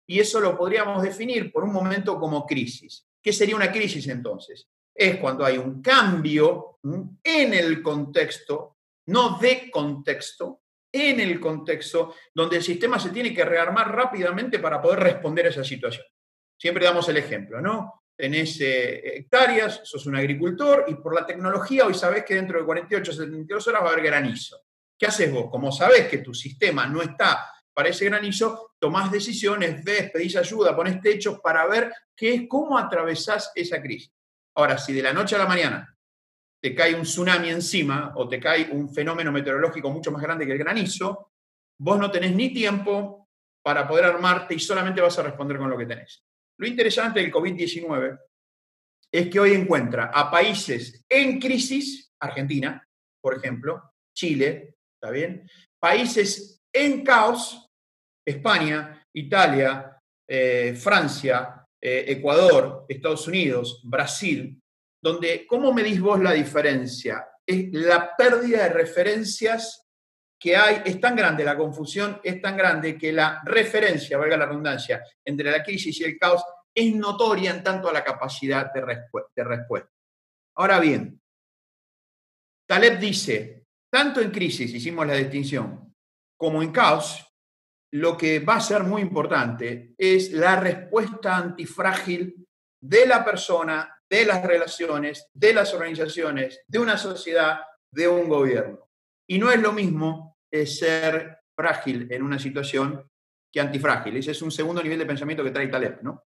[0.05, 3.07] y eso lo podríamos definir por un momento como crisis.
[3.21, 4.67] ¿Qué sería una crisis entonces?
[4.93, 6.79] Es cuando hay un cambio
[7.23, 13.45] en el contexto, no de contexto, en el contexto donde el sistema se tiene que
[13.45, 16.05] rearmar rápidamente para poder responder a esa situación.
[16.57, 18.00] Siempre damos el ejemplo, ¿no?
[18.21, 22.65] Tenés eh, hectáreas, sos un agricultor y por la tecnología hoy sabés que dentro de
[22.65, 24.61] 48 72 horas va a haber granizo.
[24.95, 25.49] ¿Qué haces vos?
[25.49, 30.75] Como sabés que tu sistema no está para ese granizo, tomás decisiones, ves, pedís ayuda,
[30.75, 34.13] pones techos para ver qué es, cómo atravesás esa crisis.
[34.53, 35.97] Ahora, si de la noche a la mañana
[36.61, 40.51] te cae un tsunami encima o te cae un fenómeno meteorológico mucho más grande que
[40.51, 41.31] el granizo,
[41.79, 43.29] vos no tenés ni tiempo
[43.63, 46.23] para poder armarte y solamente vas a responder con lo que tenés.
[46.61, 48.19] Lo interesante del COVID-19
[49.11, 52.87] es que hoy encuentra a países en crisis, Argentina,
[53.19, 55.47] por ejemplo, Chile, ¿está?
[55.79, 57.67] Países en caos,
[58.23, 64.61] España, Italia, eh, Francia, eh, Ecuador, Estados Unidos, Brasil,
[65.03, 67.27] donde, ¿cómo medís vos la diferencia?
[67.43, 69.80] Es la pérdida de referencias
[70.41, 74.47] que hay, es tan grande, la confusión es tan grande que la referencia, valga la
[74.47, 78.81] redundancia, entre la crisis y el caos es notoria en tanto a la capacidad de,
[79.35, 79.91] de respuesta.
[80.55, 81.21] Ahora bien,
[82.67, 85.93] Taleb dice, tanto en crisis, hicimos la distinción,
[86.35, 87.23] como en caos,
[87.93, 92.47] lo que va a ser muy importante es la respuesta antifrágil
[92.81, 97.59] de la persona, de las relaciones, de las organizaciones, de una sociedad,
[97.91, 98.89] de un gobierno.
[99.27, 100.30] Y no es lo mismo
[100.65, 103.07] ser frágil en una situación
[103.51, 104.17] que antifrágil.
[104.17, 106.23] Ese es un segundo nivel de pensamiento que trae Taleb, ¿no?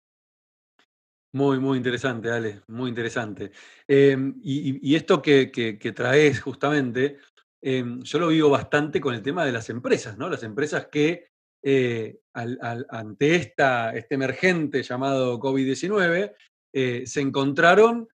[1.34, 3.52] Muy, muy interesante, Ale, muy interesante.
[3.88, 7.20] Em, y, esto que, que, traes justamente
[7.64, 10.30] Em, yo lo vivo bastante con el tema de las empresas, ¿no?
[10.30, 11.28] Las empresas que
[11.64, 16.34] eh, ante esta, este emergente llamado COVID-19
[16.74, 18.08] eh, se encontraron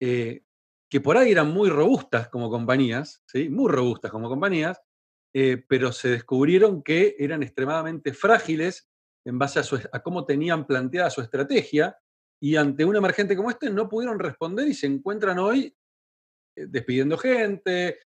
[0.00, 0.42] eh,
[0.90, 3.50] que por ahí eran muy robustas como compañías, ¿sí?
[3.50, 4.80] muy robustas como compañías,
[5.32, 8.88] pero se descubrieron que eran extremadamente frágiles
[9.24, 9.60] en base
[9.92, 11.96] a, cómo tenían planteada su estrategia
[12.42, 15.74] y ante un emergente como este no pudieron responder y se encuentran hoy
[16.56, 18.00] despidiendo gente,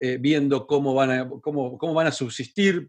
[0.00, 2.88] eh, viendo cómo van, a, cómo, cómo van a subsistir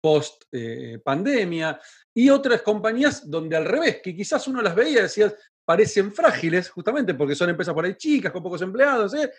[0.00, 1.80] post eh, pandemia,
[2.14, 5.20] y otras compañías donde al revés, que quizás uno las veía y
[5.64, 9.32] parecen frágiles, justamente porque son empresas por ahí chicas, con pocos empleados, ¿eh?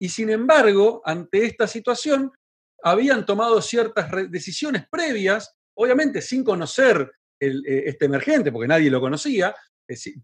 [0.00, 2.32] y sin embargo, ante esta situación,
[2.82, 9.54] habían tomado ciertas decisiones previas, obviamente sin conocer este emergente, porque nadie lo conocía,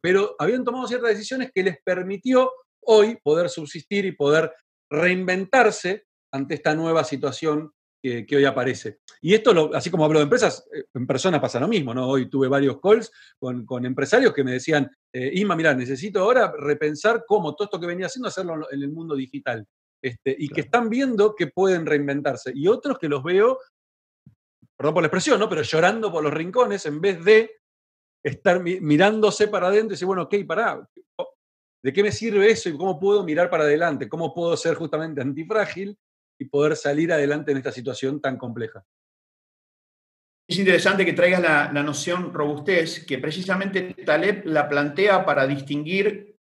[0.00, 2.50] pero habían tomado ciertas decisiones que les permitió
[2.82, 4.52] hoy poder subsistir y poder
[4.90, 9.00] reinventarse ante esta nueva situación que, hoy aparece.
[9.20, 12.06] Y esto, así como hablo de empresas, eh, en persona pasa lo mismo, ¿no?
[12.06, 17.54] Hoy tuve varios calls con, empresarios que me decían, eh, mira, necesito ahora repensar cómo
[17.54, 19.66] todo esto que venía haciendo, hacerlo en el mundo digital.
[20.06, 22.52] Este, y que están viendo que pueden reinventarse.
[22.54, 23.58] Y otros que los veo,
[24.76, 25.48] perdón por la expresión, ¿no?
[25.48, 27.56] Pero llorando por los rincones en vez de
[28.22, 30.88] estar mirándose para adentro y decir, bueno, ok, pará,
[31.82, 34.08] ¿de qué me sirve eso y cómo puedo mirar para adelante?
[34.08, 35.98] ¿Cómo puedo ser justamente antifrágil
[36.38, 38.84] y poder salir adelante en esta situación tan compleja.
[40.48, 46.35] Es interesante que traigas la, la, noción robustez, que precisamente Taleb la plantea para distinguir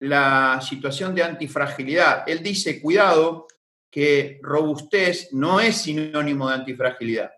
[0.00, 2.24] la situación de antifragilidad.
[2.26, 3.46] Él dice, cuidado,
[3.90, 7.32] que robustez no es sinónimo de antifragilidad.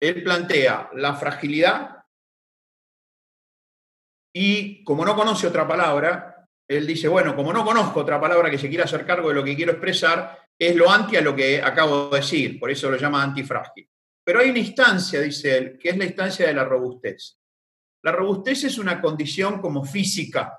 [0.00, 1.98] Él plantea la fragilidad
[4.32, 8.58] y como no conoce otra palabra, él dice, bueno, como no conozco otra palabra que
[8.58, 11.62] se quiera hacer cargo de lo que quiero expresar, es lo anti a lo que
[11.62, 13.88] acabo de decir, por eso lo llama antifrágil.
[14.22, 17.38] Pero hay una instancia, dice él, que es la instancia de la robustez.
[18.02, 20.58] La robustez es una condición como física,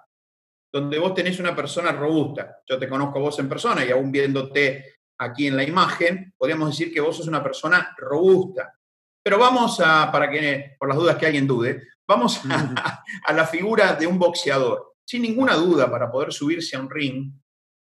[0.71, 2.61] donde vos tenés una persona robusta.
[2.67, 6.93] Yo te conozco vos en persona y aún viéndote aquí en la imagen, podríamos decir
[6.93, 8.73] que vos sos una persona robusta.
[9.21, 13.45] Pero vamos a, para que, por las dudas que alguien dude, vamos a, a la
[13.45, 14.95] figura de un boxeador.
[15.03, 17.33] Sin ninguna duda, para poder subirse a un ring,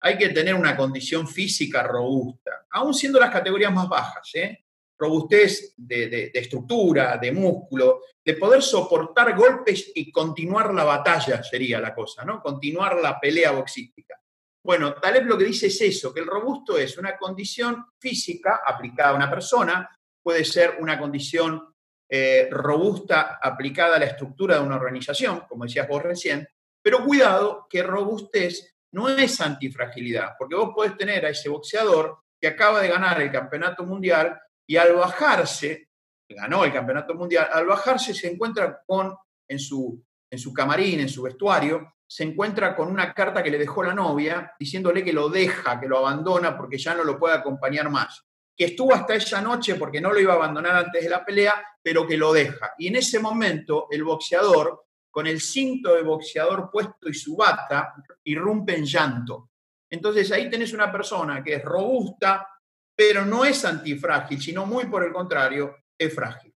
[0.00, 4.30] hay que tener una condición física robusta, aún siendo las categorías más bajas.
[4.34, 4.64] ¿eh?
[5.00, 11.92] robustez de, estructura, de músculo, de poder soportar golpes y continuar la batalla sería la
[11.92, 12.40] cosa, ¿no?
[12.40, 14.20] Continuar la pelea boxística.
[14.64, 19.10] Bueno, Taleb lo que dice es eso, que el robusto es una condición física aplicada
[19.10, 19.90] a una persona,
[20.22, 21.74] puede ser una condición
[22.08, 26.46] eh, robusta aplicada a la estructura de una organización, como decías vos recién,
[26.80, 32.46] pero cuidado que robustez no es antifragilidad, porque vos podés tener a ese boxeador que
[32.46, 35.88] acaba de ganar el campeonato mundial y al bajarse,
[36.34, 39.14] ganó el campeonato mundial, al bajarse se encuentra con,
[39.48, 43.58] en su, en su camarín, en su vestuario, se encuentra con una carta que le
[43.58, 47.36] dejó la novia diciéndole que lo deja, que lo abandona porque ya no lo puede
[47.36, 48.24] acompañar más.
[48.56, 51.54] Que estuvo hasta esa noche porque no lo iba a abandonar antes de la pelea,
[51.80, 52.74] pero que lo deja.
[52.78, 57.94] Y en ese momento el boxeador, con el cinto de boxeador puesto y su bata,
[58.24, 59.50] irrumpe en llanto.
[59.88, 62.46] Entonces ahí tenés una persona que es robusta,
[62.94, 66.54] pero no es antifrágil, sino muy por el contrario, es frágil.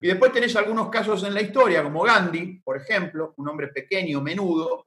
[0.00, 4.20] Y después tenés algunos casos en la historia, como Gandhi, por ejemplo, un hombre pequeño,
[4.20, 4.86] menudo,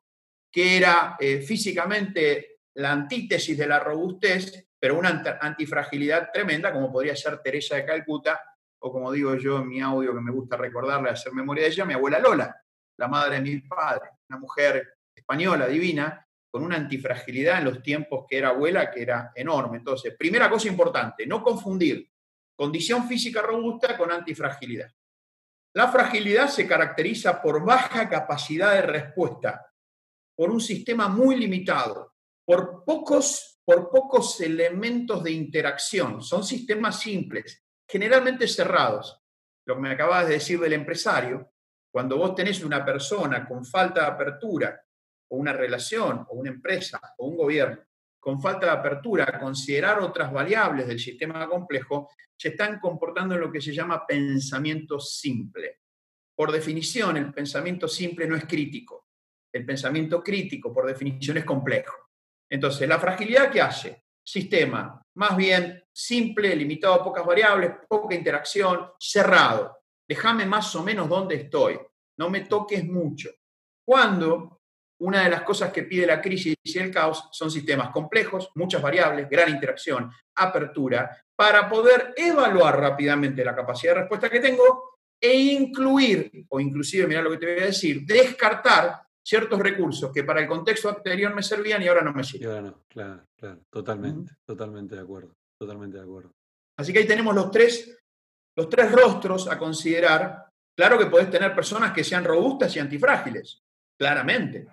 [0.51, 7.15] que era eh, físicamente la antítesis de la robustez, pero una antifragilidad tremenda, como podría
[7.15, 8.39] ser Teresa de Calcuta,
[8.81, 11.85] o como digo yo en mi audio que me gusta recordarle, hacer memoria de ella,
[11.85, 12.55] mi abuela Lola,
[12.97, 18.25] la madre de mi padre, una mujer española, divina, con una antifragilidad en los tiempos
[18.27, 19.77] que era abuela, que era enorme.
[19.77, 22.09] Entonces, primera cosa importante, no confundir
[22.59, 24.91] condición física robusta con antifragilidad.
[25.75, 29.65] La fragilidad se caracteriza por baja capacidad de respuesta,
[30.35, 36.21] por un sistema muy limitado, por pocos, por pocos elementos de interacción.
[36.21, 39.23] Son sistemas simples, generalmente cerrados.
[39.65, 41.53] Lo que me acabas de decir del empresario,
[41.89, 44.83] cuando vos tenés una persona con falta de apertura,
[45.29, 47.81] o una relación, o una empresa, o un gobierno,
[48.19, 53.41] con falta de apertura a considerar otras variables del sistema complejo, se están comportando en
[53.41, 55.79] lo que se llama pensamiento simple.
[56.35, 59.07] Por definición, el pensamiento simple no es crítico.
[59.51, 61.95] El pensamiento crítico, por definición, es complejo.
[62.49, 68.91] Entonces, la fragilidad que hace, sistema más bien simple, limitado a pocas variables, poca interacción,
[68.97, 69.79] cerrado.
[70.07, 71.77] Déjame más o menos dónde estoy.
[72.17, 73.29] No me toques mucho.
[73.85, 74.58] Cuando
[74.99, 78.81] una de las cosas que pide la crisis y el caos son sistemas complejos, muchas
[78.81, 85.35] variables, gran interacción, apertura, para poder evaluar rápidamente la capacidad de respuesta que tengo e
[85.35, 90.41] incluir, o inclusive, mira lo que te voy a decir, descartar ciertos recursos que para
[90.41, 92.73] el contexto anterior me servían y ahora no me sirven.
[92.87, 96.31] claro, claro, totalmente, totalmente de acuerdo, totalmente de acuerdo.
[96.77, 97.97] Así que ahí tenemos los tres,
[98.55, 100.45] los tres rostros a considerar.
[100.75, 103.61] Claro que podés tener personas que sean robustas y antifrágiles,
[103.97, 104.67] claramente.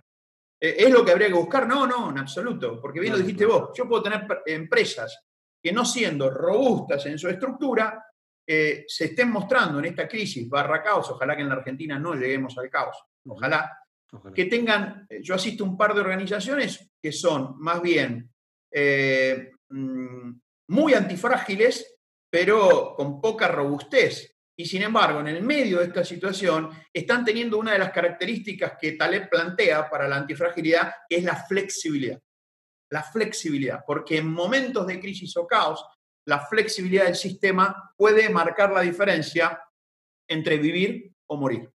[0.60, 1.66] Eh, ¿Es lo que habría que buscar?
[1.66, 5.24] No, no, en absoluto, porque bien lo dijiste vos, yo puedo tener empresas
[5.62, 8.02] que no siendo robustas en su estructura,
[8.46, 12.14] eh, se estén mostrando en esta crisis barra caos, ojalá que en la Argentina no
[12.14, 13.70] lleguemos al caos, ojalá,
[14.34, 18.30] que tengan, eh, yo asisto a un par de organizaciones que son más bien
[18.72, 20.30] mm,
[20.68, 21.98] muy antifrágiles,
[22.30, 24.35] pero con poca robustez.
[24.58, 28.72] Y sin embargo, en el medio de esta situación, están teniendo una de las características
[28.80, 32.18] que Taleb plantea para la antifragilidad, que es la flexibilidad.
[32.90, 35.84] La flexibilidad, porque en momentos de crisis o caos,
[36.26, 39.60] la flexibilidad del sistema puede marcar la diferencia
[40.28, 41.70] entre vivir o morir.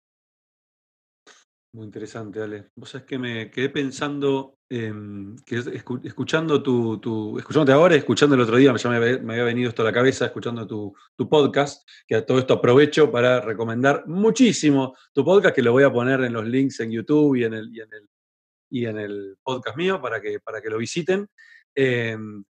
[1.78, 2.70] Muy interesante, Ale.
[2.74, 5.62] Vos sabés que me quedé pensando, em, que
[6.02, 9.92] escuchando tu, escuchándote ahora, escuchando el otro día, ya me había, venido esto a la
[9.92, 10.92] cabeza, escuchando tu,
[11.28, 15.92] podcast, que a todo esto aprovecho para recomendar muchísimo tu podcast, que lo voy a
[15.92, 18.08] poner en los links en YouTube y en el, y en el,
[18.70, 21.28] y en el podcast mío para que, para que lo visiten.
[21.76, 22.42] Em,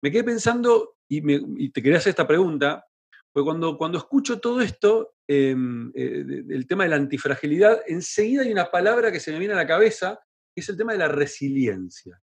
[0.00, 2.86] me quedé pensando, y te quería hacer esta pregunta,
[3.32, 8.52] Porque cuando, cuando escucho todo esto, em, eh, el tema de la antifragilidad, enseguida hay
[8.52, 10.20] una palabra que se me viene a la cabeza,
[10.54, 12.20] que es el tema de la resiliencia.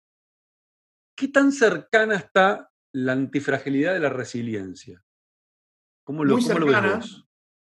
[1.15, 5.03] ¿Qué tan cercana está la antifragilidad de la resiliencia?
[6.05, 7.23] ¿Cómo lo, cómo lo ves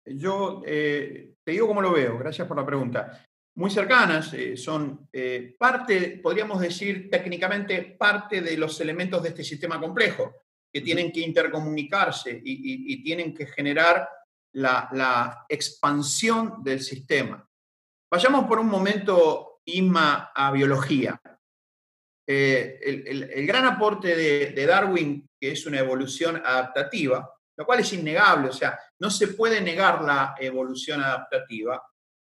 [0.05, 3.27] Yo eh, te digo cómo lo veo, gracias por la pregunta.
[3.55, 5.09] Muy cercanas, eh, son
[5.59, 10.42] parte, podríamos decir técnicamente, parte de los elementos de este sistema complejo
[10.73, 14.09] que tienen que intercomunicarse y, tienen que generar
[14.55, 17.47] la, expansión del sistema.
[18.11, 21.21] Vayamos por un momento, Isma, a biología.
[22.27, 28.49] Eh, el, gran aporte de, Darwin, que es una evolución adaptativa, lo cual es innegable,
[28.49, 31.83] o sea, no se puede negar la evolución adaptativa,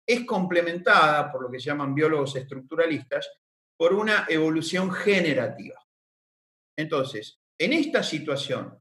[0.08, 3.28] es complementada por lo que se llaman biólogos estructuralistas
[3.76, 5.84] por una evolución generativa.
[6.78, 8.80] Entonces, en esta situación,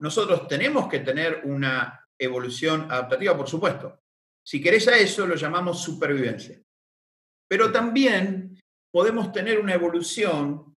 [0.00, 4.00] nosotros tenemos que tener una evolución adaptativa, por supuesto.
[4.44, 6.60] Si querés a eso, lo llamamos supervivencia.
[7.48, 8.60] Pero también
[8.92, 10.74] podemos tener una evolución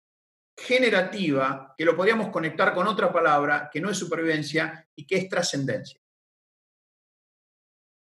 [0.57, 5.29] generativa que lo podríamos conectar con otra palabra que no es supervivencia y que es
[5.29, 5.99] trascendencia.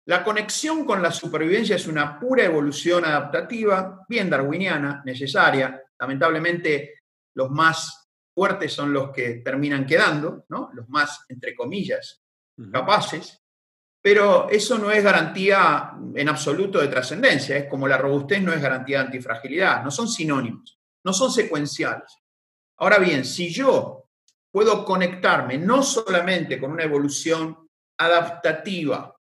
[0.06, 5.82] La conexión con la supervivencia es una pura evolución adaptativa, bien darwiniana, necesaria.
[5.98, 7.04] Lamentablemente,
[7.36, 8.03] los más
[8.34, 10.70] fuertes son los que terminan quedando, ¿no?
[10.74, 12.22] los más, entre comillas,
[12.72, 13.42] capaces,
[14.02, 18.62] pero eso no es garantía en absoluto de trascendencia, es como la robustez no es
[18.62, 22.18] garantía de antifragilidad, no son sinónimos, no son secuenciales.
[22.78, 24.10] Ahora bien, si yo
[24.52, 29.16] puedo conectarme no solamente con una evolución adaptativa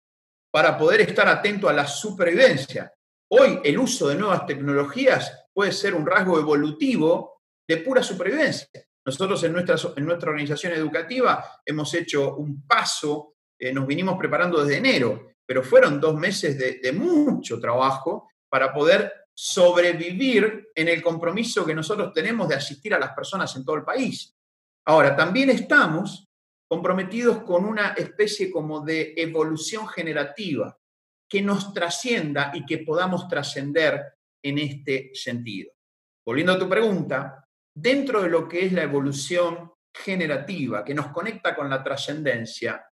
[0.52, 2.94] para poder estar atento a la supervivencia,
[3.32, 8.70] hoy el uso de nuevas tecnologías puede ser un rasgo evolutivo de pura supervivencia.
[9.10, 14.64] Nosotros en nuestra, en nuestra organización educativa hemos hecho un paso, eh, nos vinimos preparando
[14.64, 21.02] desde enero, pero fueron dos meses de, de mucho trabajo para poder sobrevivir en el
[21.02, 24.38] compromiso que nosotros tenemos de asistir a las personas en todo el país.
[24.86, 26.30] Ahora, también estamos
[26.68, 30.78] comprometidos con una especie como de evolución generativa
[31.28, 34.04] que nos trascienda y que podamos trascender
[34.44, 35.72] en este sentido.
[36.24, 37.49] Volviendo a tu pregunta,
[37.82, 42.86] dentro de lo que es la evolución generativa, que nos conecta con la trascendencia,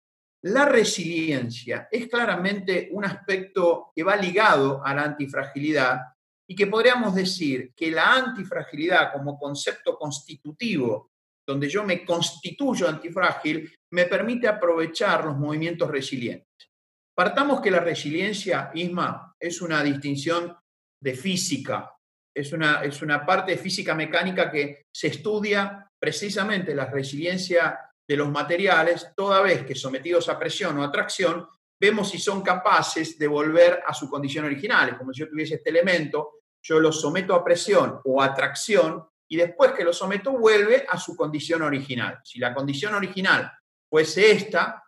[0.43, 6.01] la resiliencia es claramente un aspecto que va ligado a la antifragilidad
[6.49, 11.11] y que podríamos decir que la antifragilidad como concepto constitutivo,
[11.45, 16.71] donde yo me constituyo antifrágil, me permite aprovechar los movimientos resilientes.
[17.17, 20.57] Partamos que la resiliencia, Isma, es una distinción
[21.03, 21.96] de física,
[22.37, 28.17] es una, es una parte de física mecánica que se estudia precisamente la resiliencia de
[28.17, 31.49] los materiales, toda vez que sometidos a presión o a tracción,
[31.81, 34.99] vemos si son capaces de volver a su condición original.
[34.99, 39.37] como si yo tuviese este elemento, yo lo someto a presión o a tracción y
[39.37, 42.21] después que lo someto vuelve a su condición original.
[42.23, 43.51] Si la condición original
[43.89, 44.85] fuese esta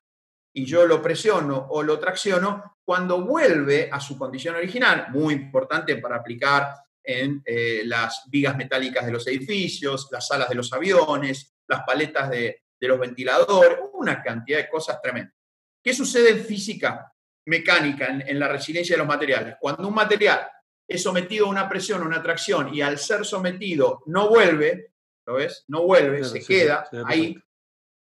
[0.52, 5.96] y yo lo presiono o lo tracciono, cuando vuelve a su condición original, muy importante
[5.96, 11.54] para aplicar en eh, las vigas metálicas de los edificios, las salas de los aviones,
[11.66, 15.34] las paletas de, los ventiladores, una cantidad de cosas tremendas.
[15.82, 17.12] ¿Qué sucede en física
[17.46, 19.56] mecánica, en, la resiliencia de los materiales?
[19.60, 20.48] Cuando un material
[20.86, 24.92] es sometido a una presión, a una tracción, y al ser sometido no vuelve,
[25.26, 25.64] ¿lo ves?
[25.68, 27.36] No vuelve, se queda ahí,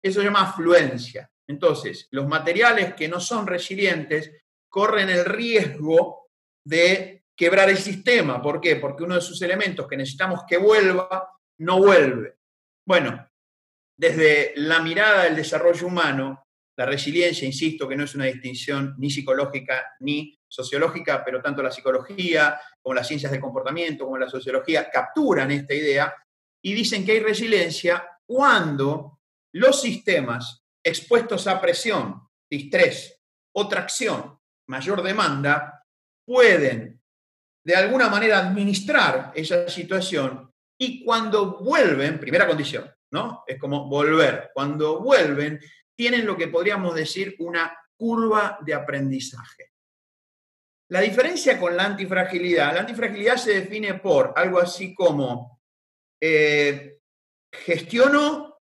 [0.01, 1.29] eso se llama afluencia.
[1.47, 4.31] Entonces, los materiales que no son resilientes
[4.69, 6.29] corren el riesgo
[6.63, 8.41] de quebrar el sistema.
[8.41, 8.75] ¿Por qué?
[8.75, 12.35] Porque uno de sus elementos que necesitamos que vuelva, no vuelve.
[12.85, 13.25] Bueno,
[13.97, 19.09] desde la mirada del desarrollo humano, la resiliencia, insisto, que no es una distinción ni
[19.09, 24.89] psicológica ni sociológica, pero tanto la psicología como las ciencias del comportamiento, como la sociología,
[24.89, 26.13] capturan esta idea
[26.61, 29.21] y dicen que hay resiliencia cuando
[29.53, 32.21] los sistemas expuestos a presión,
[32.51, 33.17] distrés
[33.55, 34.37] o tracción,
[34.67, 35.85] mayor demanda,
[36.25, 36.98] pueden
[37.63, 43.43] de alguna manera administrar esa situación y cuando vuelven, primera condición, ¿no?
[43.45, 45.59] Es como volver, cuando vuelven,
[45.95, 49.71] tienen lo que podríamos decir una curva de aprendizaje.
[50.89, 55.59] La diferencia con la antifragilidad, la antifragilidad se define por algo así como
[56.21, 56.99] eh,
[57.51, 58.59] gestiono,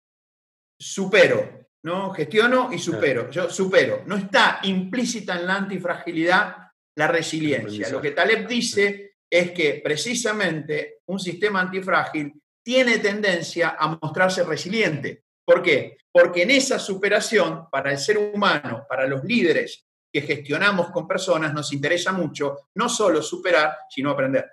[0.78, 2.12] supero, ¿no?
[2.12, 3.30] Gestiono y supero.
[3.30, 4.02] Yo supero.
[4.06, 6.61] No está implícita en la antifragilidad
[6.96, 7.88] la resiliencia.
[7.90, 12.32] Lo que Taleb dice es que precisamente un sistema antifrágil
[12.62, 15.24] tiene tendencia a mostrarse resiliente.
[15.44, 15.96] ¿Por qué?
[16.12, 21.54] Porque en esa superación, para el ser humano, para los líderes que gestionamos con personas,
[21.54, 24.50] nos interesa mucho no solo superar, sino aprender.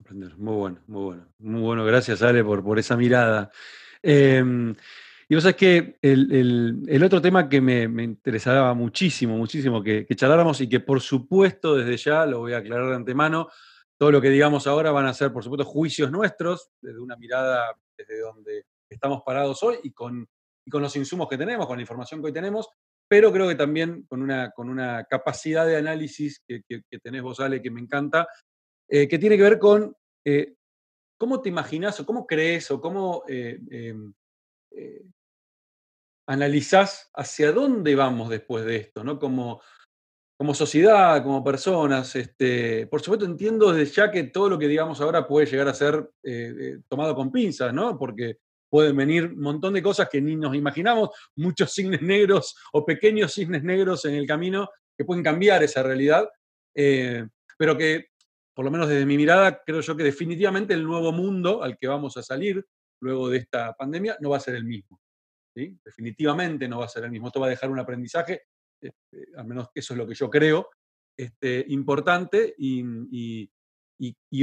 [0.00, 1.28] Aprender, muy bueno, muy bueno.
[1.38, 3.50] Muy bueno, gracias Ale por, por esa mirada.
[4.02, 4.74] Em,
[5.28, 10.60] y vos sabés que el, otro tema que me, interesaba muchísimo, muchísimo que, que, charláramos
[10.62, 13.48] y que por supuesto desde ya, lo voy a aclarar de antemano,
[13.98, 17.76] todo lo que digamos ahora van a ser por supuesto juicios nuestros, desde una mirada
[17.96, 20.26] desde donde estamos parados hoy y con,
[20.70, 22.70] con los insumos que tenemos, con la información que hoy tenemos,
[23.06, 26.62] pero creo que también con una, con una capacidad de análisis que,
[27.02, 28.28] tenés vos, Ale, que me encanta,
[28.88, 30.54] eh, que tiene que ver con eh,
[31.18, 34.14] cómo te imaginas o cómo crees o cómo eh, em,
[36.28, 39.18] analizás hacia dónde vamos después de esto, ¿no?
[39.18, 39.60] Como,
[40.38, 42.14] como sociedad, como personas.
[42.14, 45.74] Este, por supuesto, entiendo desde ya que todo lo que digamos ahora puede llegar a
[45.74, 46.10] ser
[46.88, 47.98] tomado con pinzas, ¿no?
[47.98, 52.84] Porque pueden venir un montón de cosas que ni nos imaginamos, muchos cisnes negros o
[52.84, 56.28] pequeños cisnes negros en el camino que pueden cambiar esa realidad,
[56.74, 57.26] eh,
[57.56, 58.06] pero que,
[58.54, 61.86] por lo menos desde mi mirada, creo yo que definitivamente el nuevo mundo al que
[61.86, 62.64] vamos a salir
[63.00, 65.00] luego de esta pandemia no va a ser el mismo.
[65.84, 67.28] Definitivamente no va a ser el mismo.
[67.28, 68.42] Esto va a dejar un aprendizaje,
[68.80, 70.70] este, al menos eso es lo que yo creo,
[71.16, 73.50] este, importante y,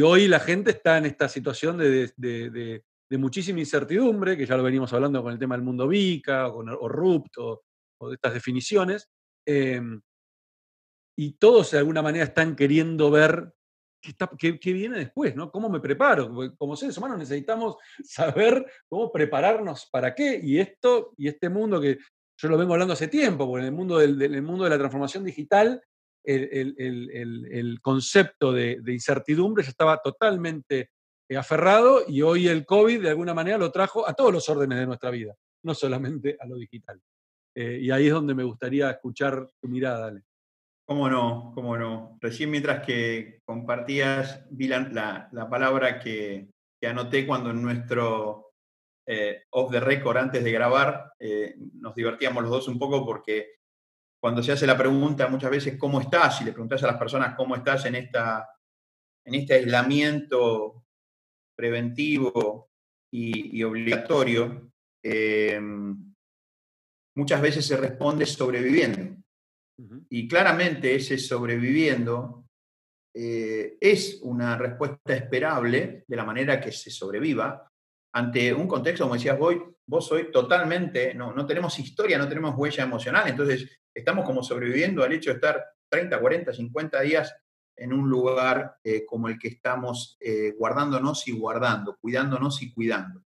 [0.01, 5.23] hoy la gente está en esta situación de, muchísima incertidumbre, que ya lo venimos hablando
[5.23, 7.63] con el tema del mundo VICA o, o RUPT o,
[8.09, 9.09] de estas definiciones,
[9.47, 10.01] em,
[11.17, 13.54] y todos de alguna manera están queriendo ver
[14.37, 15.51] qué, viene después, ¿no?
[15.51, 16.31] ¿Cómo me preparo?
[16.57, 21.97] como seres humanos necesitamos saber cómo prepararnos para qué, y esto, y este mundo que
[22.37, 25.23] yo lo vengo hablando hace tiempo, porque en el mundo, del, mundo de la transformación
[25.23, 25.81] digital,
[26.23, 30.89] el, concepto de, de, incertidumbre ya estaba totalmente
[31.27, 34.79] eh, aferrado y hoy el COVID de alguna manera lo trajo a todos los órdenes
[34.79, 37.01] de nuestra vida, no solamente a lo digital.
[37.55, 40.23] Eh, y ahí es donde me gustaría escuchar tu mirada, Ale.
[40.87, 42.17] Cómo no, cómo no.
[42.21, 46.49] Recién mientras que compartías, vi la, palabra que,
[46.83, 48.51] anoté cuando en nuestro
[49.07, 51.13] eh, off the record antes de grabar
[51.73, 53.55] nos divertíamos los dos un poco porque
[54.21, 57.35] cuando se hace la pregunta muchas veces cómo estás y le preguntas a las personas
[57.35, 58.47] cómo estás en, esta,
[59.25, 60.85] en este aislamiento
[61.55, 62.69] preventivo
[63.11, 64.71] y, obligatorio,
[65.01, 65.59] eh,
[67.15, 69.23] muchas veces se responde sobreviviendo.
[70.09, 72.45] Y claramente ese sobreviviendo
[73.13, 77.69] eh, es una respuesta esperable de la manera que se sobreviva
[78.13, 79.55] ante un contexto, como decías vos,
[79.85, 85.03] vos hoy totalmente, no, no tenemos historia, no tenemos huella emocional, entonces estamos como sobreviviendo
[85.03, 87.35] al hecho de estar 30, 40, 50 días
[87.77, 93.23] en un lugar eh, como el que estamos eh, guardándonos y guardando, cuidándonos y cuidando.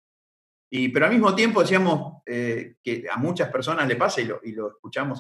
[0.70, 4.39] Y, pero al mismo tiempo decíamos eh, que a muchas personas le pasa, y lo,
[4.70, 5.20] escuchamos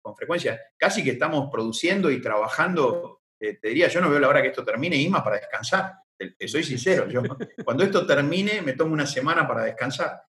[0.00, 4.42] con frecuencia, casi que estamos produciendo y trabajando, te diría, yo no veo la hora
[4.42, 5.94] que esto termine, Isma, para descansar.
[6.16, 7.22] Te, soy sincero, yo
[7.64, 10.22] cuando esto termine me tomo una semana para descansar.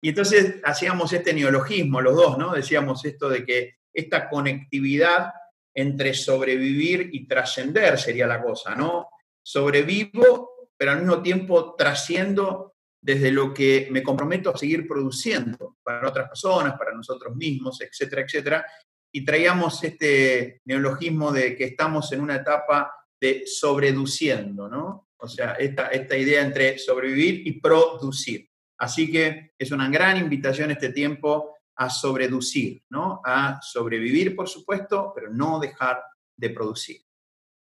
[0.00, 2.52] Y entonces hacíamos este neologismo, los dos, ¿no?
[2.52, 5.32] Decíamos esto de que esta conectividad
[5.74, 9.08] entre sobrevivir y trascender sería la cosa, ¿no?
[9.42, 16.08] Sobrevivo, pero al mismo tiempo trasciendo desde lo que me comprometo a seguir produciendo para
[16.08, 18.66] otras personas, para nosotros mismos, etcétera, etcétera.
[19.12, 25.08] Y traíamos este neologismo de que estamos en una etapa de sobreduciendo, ¿no?
[25.16, 28.48] O sea, esta, esta idea entre sobrevivir y producir.
[28.78, 33.20] Así que es una gran invitación este tiempo a sobreducir, ¿no?
[33.24, 36.02] A sobrevivir, por supuesto, pero no dejar
[36.36, 37.00] de producir.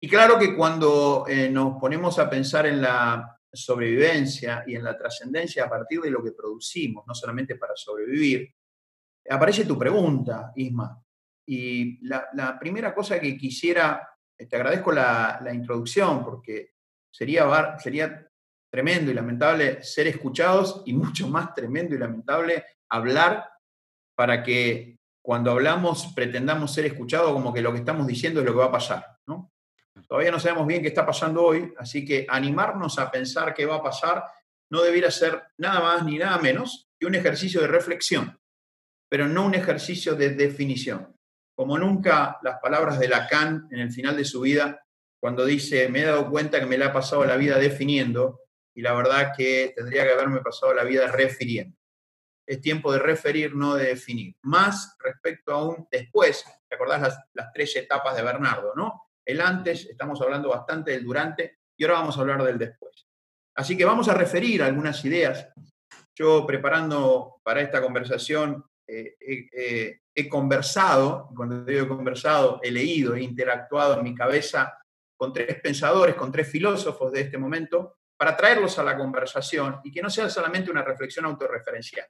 [0.02, 4.98] Y claro que cuando eh, nos ponemos a pensar en la sobrevivencia y en la
[4.98, 8.54] trascendencia a partir de lo que producimos, no solamente para sobrevivir,
[9.30, 11.04] aparece tu pregunta, Isma.
[11.46, 16.76] Y la, primera cosa que quisiera, eh, te agradezco la, introducción, porque
[17.12, 18.28] sería, sería
[18.72, 23.50] tremendo y lamentable ser escuchados y mucho más tremendo y lamentable hablar
[24.16, 28.54] para que cuando hablamos pretendamos ser escuchados como que lo que estamos diciendo es lo
[28.54, 29.06] que va a pasar.
[29.28, 29.51] ¿no?
[30.08, 33.76] Todavía no sabemos bien qué está pasando hoy, así que animarnos a pensar qué va
[33.76, 34.24] a pasar
[34.70, 38.40] no debiera ser nada más ni nada menos que un ejercicio de reflexión,
[39.10, 41.16] pero no un ejercicio de definición.
[41.56, 44.86] Como nunca las palabras de Lacan en el final de su vida,
[45.20, 48.40] cuando dice, me he dado cuenta que me la ha pasado la vida definiendo
[48.74, 51.78] y la verdad que tendría que haberme pasado la vida refiriendo
[52.52, 54.36] es tiempo de referir, no de definir.
[54.42, 59.01] Más respecto a un después, ¿te acordás las, las tres etapas de Bernardo, no?
[59.26, 63.08] El antes, estamos hablando bastante del durante, y ahora vamos a hablar del después.
[63.56, 65.50] Así que vamos a referir algunas ideas
[66.16, 69.16] Yo preparando para esta conversación eh,
[70.14, 74.78] he conversado, cuando digo conversado, he leído, he interactuado en mi cabeza
[75.16, 79.92] con tres pensadores, con tres filósofos de este momento, para traerlos a la conversación y
[79.92, 82.06] que no sea solamente una reflexión autorreferencial.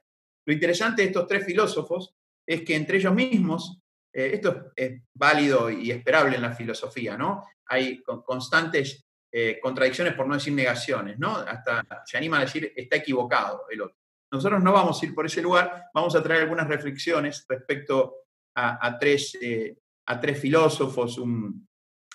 [0.46, 2.14] Lo interesante de estos tres filósofos
[2.46, 3.81] es que entre ellos mismos,
[4.12, 7.44] eh, esto es válido y esperable en la filosofía, ¿no?
[7.66, 9.04] Hay constantes
[9.34, 11.36] eh, contradicciones, por no decir negaciones, ¿no?
[11.36, 13.96] Hasta se anima a decir está equivocado el otro.
[14.30, 18.16] Nosotros no vamos a ir por ese lugar, vamos a traer algunas reflexiones respecto
[18.54, 21.66] a, tres, eh, a tres filósofos, un,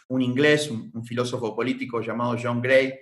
[0.10, 2.94] inglés, un, filósofo político llamado John Gray,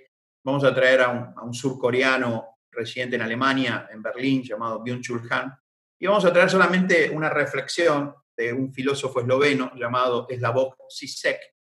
[0.44, 5.30] vamos a traer a un, a un surcoreano residente en Alemania, en Berlín, llamado Byung-Chul
[5.30, 5.54] Han,
[5.98, 11.56] y vamos a traer solamente una reflexión de un filósofo esloveno llamado Slavoj Zizek,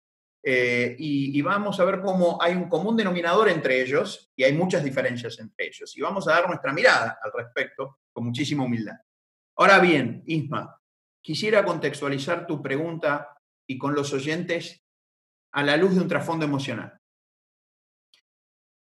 [0.46, 4.84] eh, y, vamos a ver cómo hay un común denominador entre ellos y hay muchas
[4.84, 5.96] diferencias entre ellos.
[5.96, 8.96] Y vamos a dar nuestra mirada al respecto con muchísima humildad.
[9.56, 10.78] Ahora bien, Isma,
[11.22, 14.84] quisiera contextualizar tu pregunta y con los oyentes
[15.52, 17.00] a la luz de un trasfondo emocional.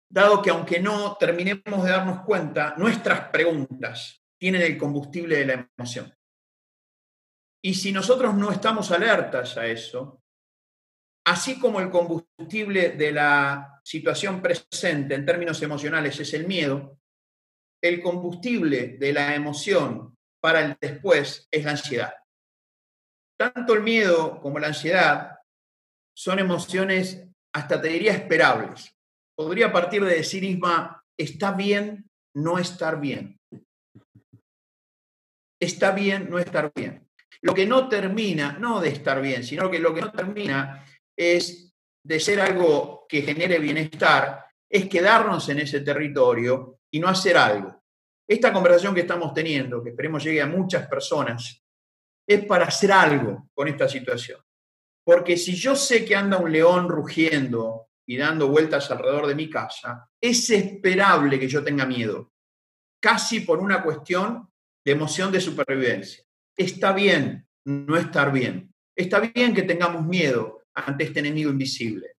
[0.08, 5.70] Dado que aunque no terminemos de darnos cuenta, nuestras preguntas tienen el combustible de la
[5.76, 6.14] emoción.
[7.64, 10.22] Y si nosotros no estamos alertas a eso,
[11.24, 16.98] así como el combustible de la situación presente en términos emocionales es el miedo,
[17.80, 22.14] el combustible de la emoción para el después es la ansiedad.
[23.38, 25.38] Tanto el miedo como la ansiedad
[26.16, 28.96] son emociones, hasta te diría, esperables.
[29.36, 33.40] Podría partir de decir, Isma, está bien no estar bien.
[35.60, 37.01] Está bien no estar bien.
[37.42, 40.84] Lo que no termina, no de estar bien, sino que lo que no termina
[41.16, 41.74] es
[42.04, 47.82] de ser algo que genere bienestar, es quedarnos en ese territorio y no hacer algo.
[48.28, 51.62] Esta conversación que estamos teniendo, que esperemos llegue a muchas personas,
[52.26, 54.40] es para hacer algo con esta situación.
[55.04, 59.50] Porque si yo sé que anda un león rugiendo y dando vueltas alrededor de mi
[59.50, 62.32] casa, es esperable que yo tenga miedo,
[63.00, 64.48] casi por una cuestión
[64.84, 66.24] de emoción de supervivencia.
[66.56, 68.72] Está bien no estar bien.
[68.94, 72.16] Está bien que tengamos miedo, ante este enemigo invisible.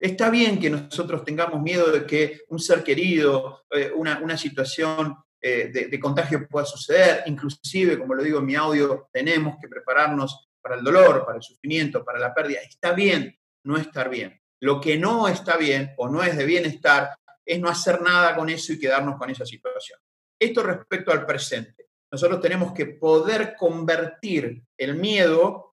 [0.00, 5.70] Está bien que nosotros tengamos miedo de que un ser querido, eh, una, situación eh,
[5.72, 10.48] de, de, contagio pueda suceder, inclusive, como lo digo en mi audio, tenemos que prepararnos
[10.60, 12.60] para el dolor, para el sufrimiento, para la pérdida.
[12.60, 14.40] Está bien no estar bien.
[14.60, 17.10] Lo que no está bien o no es de bienestar
[17.44, 19.98] es no hacer nada con eso y quedarnos con esa situación.
[20.38, 21.83] Esto respecto al presente.
[22.14, 25.74] Nosotros tenemos que poder convertir el miedo,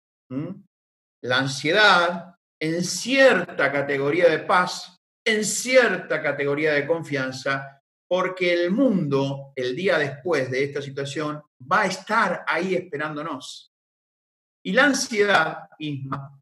[1.22, 9.55] la ansiedad en cierta categoría de paz, en cierta categoría de confianza, porque el mundo,
[9.57, 13.72] el día después de esta situación, va a estar ahí esperándonos.
[14.62, 16.39] Y la ansiedad, Isma,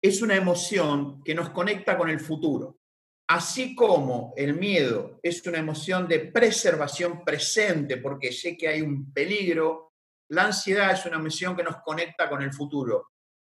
[0.00, 2.78] es una emoción que nos conecta con el futuro.
[3.26, 9.12] Así como el miedo es una emoción de preservación presente, porque sé que hay un
[9.12, 9.92] peligro,
[10.28, 13.14] la ansiedad es una emoción que nos conecta con el futuro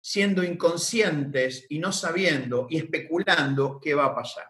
[0.05, 4.45] siendo inconscientes y no sabiendo y especulando qué va a pasar.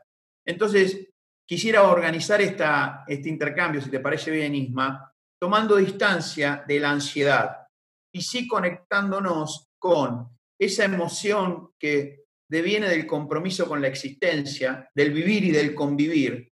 [0.45, 1.07] Entonces,
[1.47, 7.67] quisiera organizar esta, este intercambio, si te parece bien, Isma, tomando distancia de la ansiedad
[8.13, 10.27] y sí conectándonos con
[10.59, 16.51] esa emoción que deviene del compromiso con la existencia, del vivir y del convivir,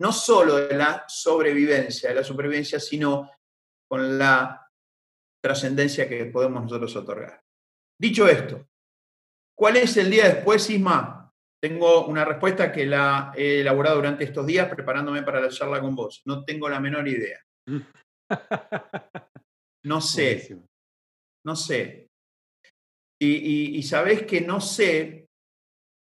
[0.00, 3.30] no solo de la sobrevivencia, de la supervivencia, sino
[3.88, 4.68] con la
[5.42, 7.40] trascendencia que podemos nosotros otorgar.
[7.98, 8.66] Dicho esto,
[9.56, 11.32] ¿cuál es el día después, Isma?
[11.62, 15.96] Tengo una respuesta que la he elaborado durante estos días preparándome para la charla con
[15.96, 16.22] vos.
[16.26, 17.40] No tengo la menor idea.
[19.86, 20.58] No sé.
[21.44, 22.05] No sé.
[23.18, 25.28] Y, sabés que no sé,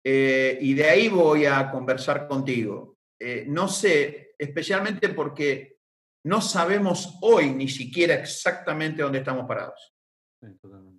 [0.04, 2.96] eh, y de ahí voy a conversar contigo.
[3.18, 5.78] Eh, no sé, especialmente porque
[6.24, 9.94] no sabemos hoy ni siquiera exactamente dónde estamos parados.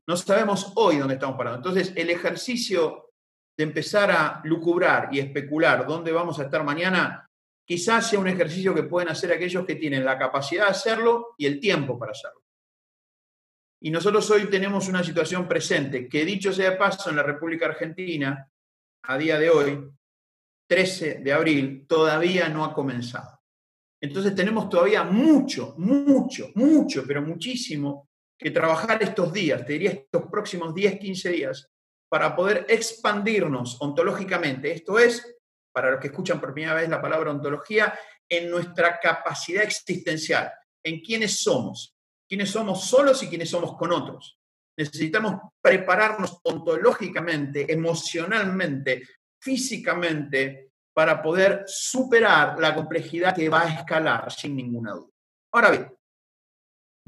[0.07, 1.59] No sabemos hoy dónde estamos parados.
[1.59, 3.11] Entonces, el ejercicio
[3.57, 7.29] de empezar a lucubrar y especular dónde vamos a estar mañana,
[7.65, 11.45] quizás sea un ejercicio que pueden hacer aquellos que tienen la capacidad de hacerlo y
[11.45, 12.42] el tiempo para hacerlo.
[13.85, 17.65] Y nosotros hoy tenemos una situación presente que, dicho sea de paso, en la República
[17.65, 18.49] Argentina,
[19.03, 19.91] a día de hoy,
[20.69, 23.41] 13 de abril, todavía no ha comenzado.
[24.01, 28.07] Entonces tenemos todavía mucho, mucho, mucho, pero muchísimo
[28.39, 31.69] que trabajar estos días, te diría estos próximos 10, 15 días,
[32.09, 34.71] para poder expandirnos ontológicamente.
[34.71, 35.39] Esto es,
[35.73, 37.93] para los que escuchan por primera vez la palabra ontología,
[38.29, 41.92] en nuestra capacidad existencial, en quiénes somos,
[42.33, 44.39] quiénes somos solos y quiénes somos con otros.
[44.75, 49.03] Necesitamos prepararnos ontológicamente, emocionalmente,
[49.39, 55.11] físicamente, para poder superar la complejidad que va a escalar sin ninguna duda.
[55.51, 55.93] Ahora bien,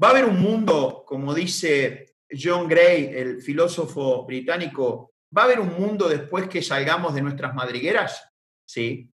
[0.00, 5.58] va a haber un mundo, como dice John Gray, el filósofo británico, ¿va a haber
[5.58, 8.32] un mundo después que salgamos de nuestras madrigueras?
[8.64, 9.10] Sí.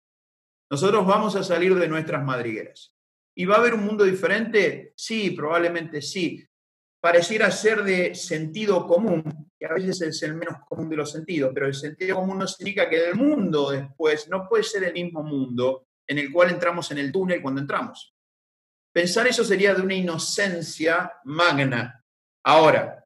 [0.69, 2.93] Nosotros vamos a salir de nuestras madrigueras.
[3.35, 4.93] ¿Y va a haber un mundo diferente?
[4.95, 6.45] Sí, probablemente sí.
[6.99, 11.51] Pareciera ser de sentido común, que a veces es el menos común de los sentidos,
[11.53, 15.23] pero el sentido común no significa que el mundo después no puede ser el mismo
[15.23, 18.13] mundo en el cual entramos en el túnel cuando entramos.
[18.93, 22.03] Pensar eso sería de una inocencia magna.
[22.43, 23.05] Ahora,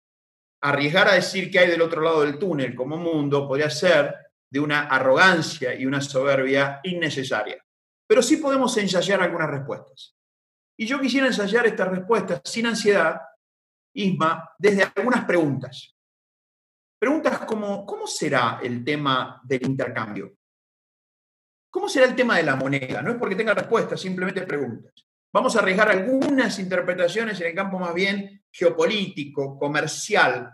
[0.61, 4.15] arriesgar a decir que hay del otro lado del túnel como mundo podría ser
[4.49, 7.63] de una arrogancia y una soberbia innecesaria.
[8.07, 10.15] Pero sí podemos ensayar algunas respuestas.
[10.77, 13.21] Y yo quisiera ensayar estas respuestas sin ansiedad,
[13.93, 15.95] Isma, desde algunas preguntas.
[16.99, 20.35] Preguntas como, ¿cómo será el tema del intercambio?
[21.69, 23.01] ¿Cómo será el tema de la moneda?
[23.01, 24.93] No es porque tenga respuestas, simplemente preguntas.
[25.33, 30.49] Vamos a arriesgar algunas interpretaciones en el campo más bien geopolítico, comercial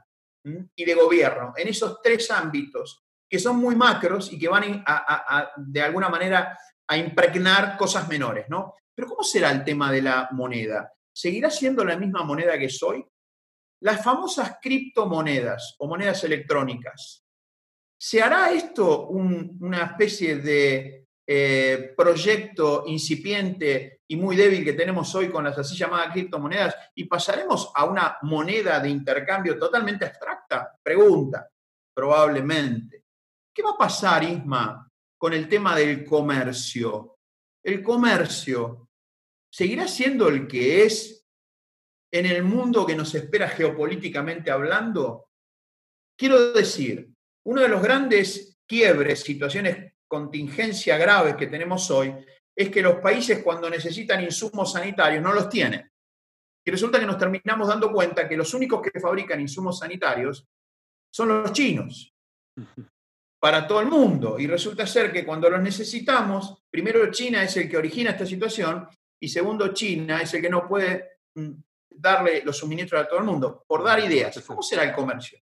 [0.75, 5.51] y de gobierno, en esos tres ámbitos que son muy macros y que van a,
[5.55, 6.57] de alguna manera
[6.91, 8.75] a impregnar cosas menores, ¿no?
[8.93, 10.91] Pero ¿cómo será el tema de la moneda?
[11.13, 13.01] ¿Seguirá siendo la misma moneda que soy?
[13.79, 17.23] Las famosas criptomonedas o monedas electrónicas.
[17.97, 25.29] ¿Se hará esto una especie de eh, proyecto incipiente y muy débil que tenemos hoy
[25.29, 30.77] con las así llamadas criptomonedas y pasaremos a una moneda de intercambio totalmente abstracta?
[30.83, 31.49] Pregunta,
[31.95, 33.05] probablemente.
[33.53, 34.90] ¿Qué va a pasar, Isma,
[35.21, 37.19] con el tema del comercio?
[37.63, 38.89] El comercio
[39.53, 41.23] seguirá siendo el que es
[42.11, 45.29] en el mundo que nos espera geopolíticamente hablando.
[46.17, 47.07] Quiero decir,
[47.45, 52.15] uno de los grandes quiebres, situaciones contingencia grave que tenemos hoy
[52.55, 55.87] es que los países cuando necesitan insumos sanitarios no los tienen.
[56.65, 60.47] Y resulta que nos terminamos dando cuenta que los únicos que fabrican insumos sanitarios
[61.11, 62.11] son los chinos
[63.41, 64.37] para todo el mundo.
[64.37, 68.87] Y resulta ser que cuando los necesitamos, primero China es el que origina esta situación
[69.19, 71.51] y segundo China es el que no puede mm,
[71.89, 73.65] darle los suministros a todo el mundo.
[73.67, 75.39] Por dar ideas, ¿cómo será el comercio?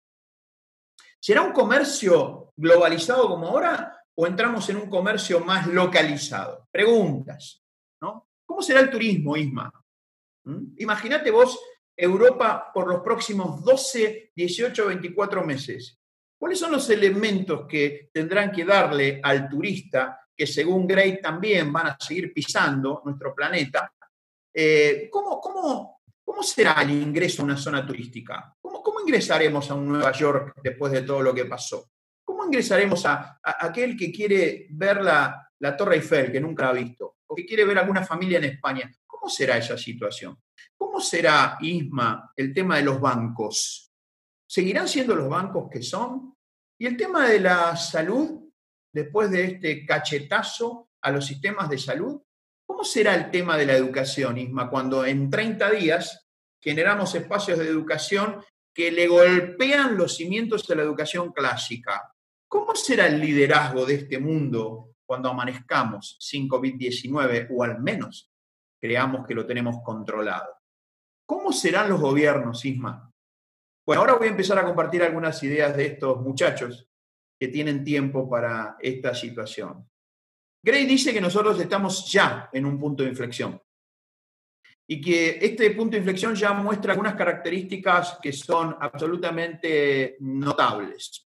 [1.21, 6.67] ¿Será un comercio globalizado como ahora o entramos en un comercio más localizado?
[6.71, 7.63] Preguntas,
[8.01, 8.27] ¿no?
[8.47, 9.71] ¿Cómo será el turismo, Isma?
[10.45, 10.77] ¿Mm?
[10.79, 11.61] Imagínate vos
[11.95, 15.99] Europa por los próximos 12, 18, 24 meses.
[16.43, 21.87] ¿Cuáles son los elementos que tendrán que darle al turista, que según Gray también van
[21.87, 23.95] a seguir pisando nuestro planeta?
[24.53, 26.01] Eh, ¿cómo,
[26.43, 28.57] será el ingreso a una zona turística?
[28.61, 31.93] ¿Cómo, ¿Cómo ingresaremos a un Nueva York después de todo lo que pasó?
[32.25, 37.19] ¿Cómo ingresaremos a, aquel que quiere ver la, la Torre Eiffel, que nunca ha visto,
[37.25, 38.93] o que quiere ver alguna familia en España?
[39.07, 40.37] ¿Cómo será esa situación?
[40.77, 43.93] ¿Cómo será, Isma, el tema de los bancos?
[44.45, 46.32] ¿Seguirán siendo los bancos que son?
[46.79, 48.51] Y el tema de la salud,
[48.93, 52.21] después de este cachetazo a los sistemas de salud,
[52.67, 56.27] ¿cómo será el tema de la educación, Isma, cuando en 30 días
[56.61, 58.43] generamos espacios de educación
[58.75, 62.15] que le golpean los cimientos de la educación clásica?
[62.49, 68.31] ¿Cómo será el liderazgo de este mundo cuando amanezcamos sin COVID-19 o al menos
[68.81, 70.57] creamos que lo tenemos controlado?
[71.27, 73.12] ¿Cómo serán los gobiernos, Isma?
[73.85, 76.89] Bueno, ahora voy a empezar a compartir algunas ideas de estos muchachos
[77.39, 79.89] que tienen tiempo para esta situación.
[80.65, 83.61] Gray dice que nosotros estamos ya en un punto de inflexión
[84.87, 91.27] y que este punto de inflexión ya muestra algunas características que son absolutamente notables.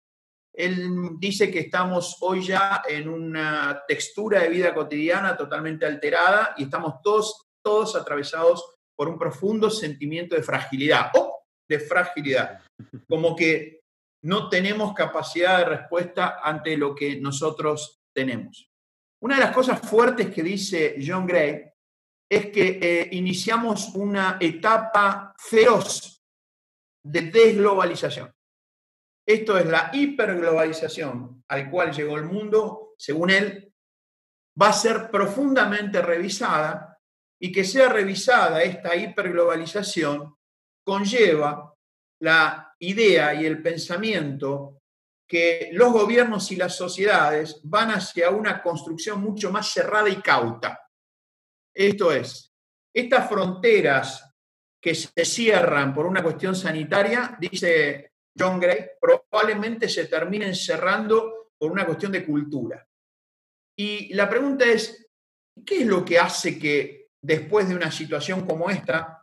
[0.54, 6.66] Él dice que estamos hoy ya en una textura de vida cotidiana totalmente alterada y
[6.66, 8.64] estamos todos, todos atravesados
[8.96, 11.10] por un profundo sentimiento de fragilidad
[11.68, 12.62] de fragilidad,
[13.08, 13.82] como que
[14.24, 18.70] no tenemos capacidad de respuesta ante lo que nosotros tenemos.
[19.22, 21.64] Una de las cosas fuertes que dice John Gray
[22.30, 26.22] es que eh, iniciamos una etapa feroz
[27.06, 28.34] de desglobalización.
[29.26, 33.74] Esto es la hiperglobalización al cual llegó el mundo, según él,
[34.62, 37.00] va a ser profundamente revisada
[37.42, 40.36] y que sea revisada esta hiperglobalización
[40.84, 41.74] conlleva
[42.22, 44.82] la idea y el pensamiento
[45.28, 50.88] que los gobiernos y las sociedades van hacia una construcción mucho más cerrada y cauta.
[51.74, 52.54] Esto es,
[52.94, 54.30] estas fronteras
[54.82, 61.72] que se cierran por una cuestión sanitaria, dice John Gray, probablemente se terminen cerrando por
[61.72, 62.86] una cuestión de cultura.
[63.78, 65.08] Y la pregunta es,
[65.66, 69.23] ¿qué es lo que hace que después de una situación como esta,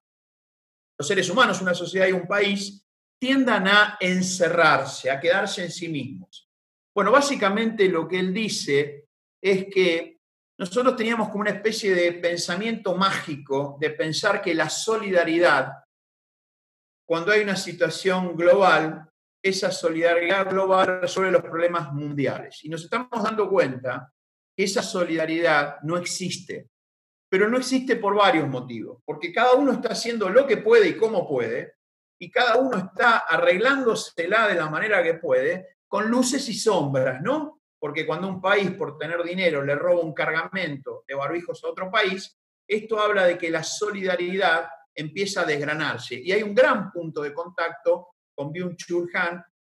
[1.01, 2.85] los seres humanos, una sociedad y un país,
[3.19, 6.47] tiendan a encerrarse, a quedarse en sí mismos?
[6.95, 9.07] Bueno, básicamente lo que él dice
[9.41, 10.19] es que
[10.59, 15.73] nosotros teníamos como una especie de pensamiento mágico de pensar que la solidaridad,
[17.09, 19.09] cuando hay una situación global,
[19.43, 22.63] esa solidaridad global resuelve los problemas mundiales.
[22.63, 24.13] Y nos estamos dando cuenta
[24.55, 26.69] que esa solidaridad no existe.
[27.31, 29.01] Pero no existe por varios motivos.
[29.07, 31.77] Porque cada uno está haciendo lo que puede y cómo puede,
[32.19, 37.63] y cada uno está arreglándosela de la manera que puede, con luces y sombras, ¿no?
[37.79, 41.91] Porque cuando un país, por tener dinero, le roba un cargamento de barbijos a otro
[41.91, 42.37] país,
[42.69, 46.17] esto habla de que la solidaridad empieza a desgranarse.
[46.17, 49.11] Y hay un gran punto de contacto con Byung-Chul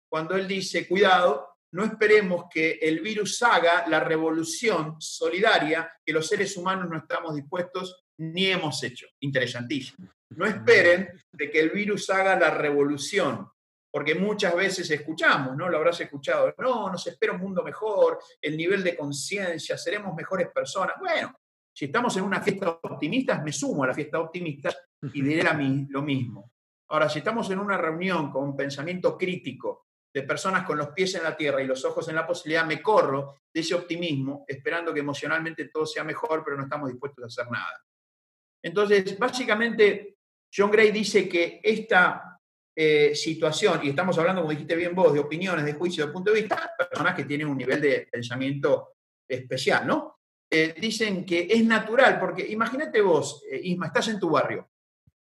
[0.09, 6.27] cuando él dice, cuidado, no esperemos que el virus haga la revolución solidaria que los
[6.27, 9.07] seres humanos no estamos dispuestos ni hemos hecho.
[9.21, 10.09] Interesantísimo.
[10.31, 13.49] No esperen de que el virus haga la revolución
[13.93, 15.69] porque muchas veces escuchamos, ¿no?
[15.69, 20.49] Lo habrás escuchado, no, nos espera un mundo mejor, el nivel de conciencia, seremos mejores
[20.53, 20.95] personas.
[21.01, 21.35] Bueno,
[21.73, 24.73] si estamos en una fiesta optimista, me sumo a la fiesta optimista
[25.13, 25.43] y diré
[25.89, 26.53] lo mismo.
[26.89, 31.15] Ahora, si estamos en una reunión con un pensamiento crítico de personas con los pies
[31.15, 34.93] en la tierra y los ojos en la posibilidad, me corro de ese optimismo, esperando
[34.93, 37.85] que emocionalmente todo sea mejor, pero no estamos dispuestos a hacer nada.
[38.63, 40.17] Entonces, básicamente,
[40.53, 42.39] John Gray dice que esta
[42.77, 46.33] eh, situación, y estamos hablando, como dijiste bien vos, de opiniones, de juicio, de punto
[46.33, 48.95] de vista, personas que tienen un nivel de pensamiento
[49.29, 50.17] especial, ¿no?
[50.53, 54.69] Eh, dicen que es natural, porque imagínate vos, eh, Isma, estás en tu barrio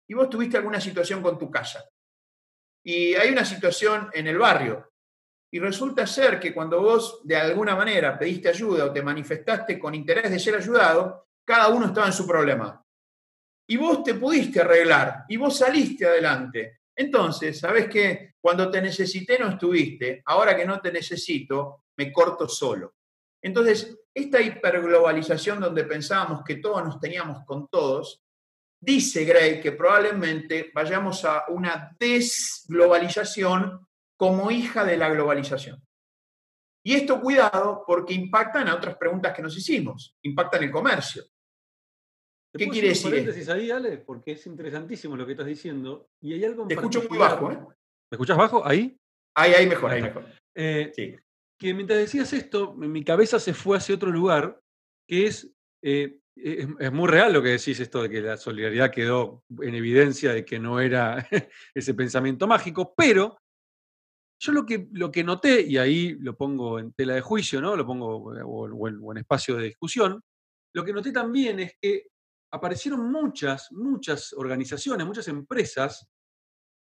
[0.09, 1.85] y vos tuviste alguna situación con tu casa.
[2.87, 4.93] Y hay una situación en el barrio.
[5.51, 9.93] Y resulta ser que cuando vos de alguna manera pediste ayuda o te manifestaste con
[9.93, 12.81] interés de ser ayudado, cada uno estaba en su problema.
[13.69, 16.83] Y vos te pudiste arreglar y vos saliste adelante.
[16.95, 18.35] Entonces, ¿sabes qué?
[18.41, 22.95] Cuando te necesité no estuviste, ahora que no te necesito, me corto solo.
[23.43, 28.23] Entonces, esta hiperglobalización donde pensábamos que todos nos teníamos con todos,
[28.81, 35.83] dice Gray que probablemente vayamos a una desglobalización como hija de la globalización.
[36.85, 41.25] Y esto, cuidado, porque impacta en otras preguntas que nos hicimos, impacta en el comercio.
[42.57, 43.11] ¿Qué quiere decir?
[43.11, 46.09] paréntesis ahí, Ale, porque es interesantísimo lo que estás diciendo.
[46.21, 47.59] Y hay algo Te escucho muy bajo, ¿eh?
[47.59, 48.65] ¿Me escuchas bajo?
[48.65, 48.97] ¿Ahí?
[49.35, 50.27] Ahí, ahí mejor, ahí mejor.
[50.55, 51.17] Eh, sí.
[51.59, 54.61] Que mientras decías esto, mi cabeza se fue hacia otro lugar,
[55.09, 55.53] que es,
[55.83, 60.33] eh, es, muy real lo que decís esto de que la solidaridad quedó en evidencia
[60.33, 61.27] de que no era
[61.75, 63.39] ese pensamiento mágico, pero
[64.39, 67.75] yo lo que, lo que noté, y ahí lo pongo en tela de juicio, ¿no?
[67.75, 70.23] Lo pongo o en espacio de discusión,
[70.75, 72.09] lo que noté también es que
[72.53, 76.07] aparecieron muchas, muchas organizaciones, muchas empresas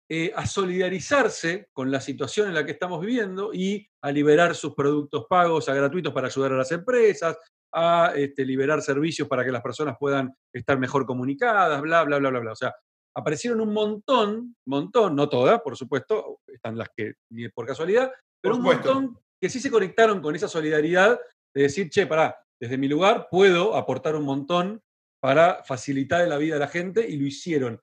[0.10, 4.76] eh, a solidarizarse con la situación en la que estamos viviendo y a liberar sus
[4.76, 7.38] productos pagos a gratuitos para ayudar a las empresas,
[7.76, 12.30] a este, liberar servicios para que las personas puedan estar mejor comunicadas, bla, bla, bla,
[12.30, 12.52] bla, bla.
[12.54, 12.74] O sea,
[13.16, 18.12] aparecieron un montón, montón, no todas, por supuesto, están las que ni por casualidad,
[18.42, 21.20] pero un montón que sí se conectaron con esa solidaridad
[21.54, 24.82] de decir, che, pará, desde mi lugar puedo aportar un montón
[25.22, 27.82] para facilitar la vida de la gente y lo hicieron.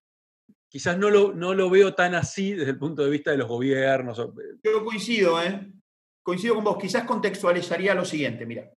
[0.70, 3.48] Quizás no lo, no lo veo tan así desde el punto de vista de los
[3.48, 4.18] gobiernos.
[4.18, 5.70] Eh, Yo coincido, ¿eh?
[6.22, 6.78] Coincido con vos.
[6.80, 8.72] Quizás contextualizaría lo siguiente, mira.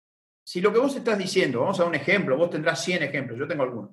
[0.45, 3.47] Si lo que vos estás diciendo, vamos a un ejemplo, vos tendrás 100 ejemplos, yo
[3.47, 3.91] tengo algunos.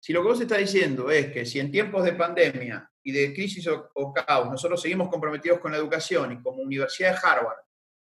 [0.00, 3.34] Si lo que vos estás diciendo es que si en tiempos de pandemia y de
[3.34, 7.58] crisis o, o caos nosotros seguimos comprometidos con la educación y como Universidad de Harvard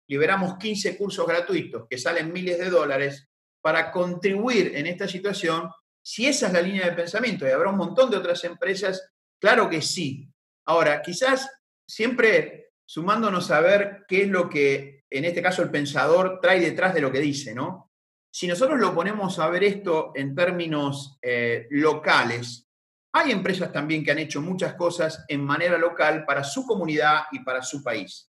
[0.08, 3.28] liberamos 15 cursos gratuitos que salen miles de dólares
[3.60, 5.70] para contribuir en esta situación,
[6.02, 9.70] si esa es la línea de pensamiento y habrá un montón de otras empresas, claro
[9.70, 10.28] que sí.
[10.66, 11.48] Ahora, quizás
[11.86, 16.94] siempre sumándonos a ver qué es lo que, en este caso, el pensador trae detrás
[16.94, 17.90] de lo que dice, ¿no?
[18.30, 22.66] Si nosotros lo ponemos a ver esto en términos eh, locales,
[23.14, 27.40] hay empresas también que han hecho muchas cosas en manera local para su comunidad y
[27.40, 28.30] para su país.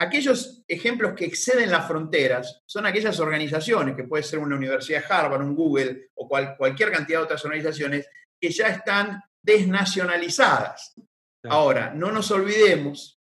[0.00, 5.42] Aquellos ejemplos que exceden las fronteras son aquellas organizaciones, que puede ser una Universidad Harvard,
[5.42, 8.08] un Google o cualquier cantidad de otras organizaciones,
[8.40, 10.94] que ya están desnacionalizadas.
[11.44, 13.17] Ahora, no nos olvidemos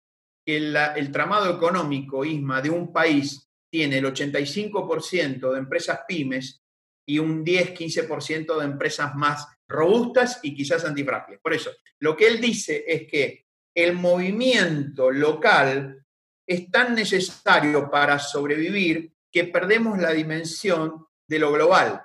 [0.44, 6.62] que el tramado económico, ISMA, de un país tiene el 85% de empresas pymes
[7.06, 11.40] y un 10-15% de empresas más robustas y quizás antifrágiles.
[11.40, 11.70] Por eso,
[12.00, 16.04] lo que él dice es que el movimiento local
[16.46, 22.02] es tan necesario para sobrevivir que perdemos la dimensión de lo global.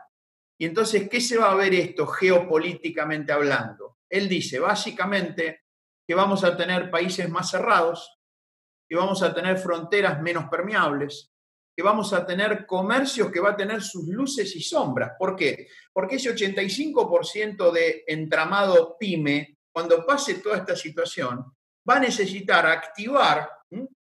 [0.58, 3.98] Y entonces, ¿qué se va a ver esto geopolíticamente hablando?
[4.10, 5.64] Él dice, básicamente,
[6.08, 8.17] que vamos a tener países más cerrados,
[8.88, 11.32] que vamos a tener fronteras menos permeables,
[11.76, 15.12] que vamos a tener comercios que va a tener sus luces y sombras.
[15.18, 15.68] ¿Por qué?
[15.94, 21.46] Porque ese 85% de entramado pyme, cuando pase toda esta situación,
[21.88, 23.48] va a necesitar activar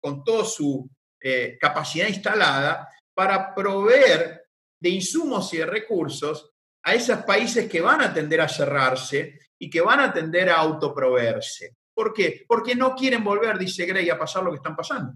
[0.02, 0.90] con toda su
[1.22, 4.42] eh, capacidad instalada para proveer
[4.80, 6.52] de insumos y de recursos
[6.84, 10.58] a esos países que van a tender a cerrarse y que van a tender a
[10.58, 11.78] autoproveerse.
[11.94, 12.46] ¿Por qué?
[12.48, 15.14] Porque no quieren volver, dice Gray, a pasar lo que están pasando.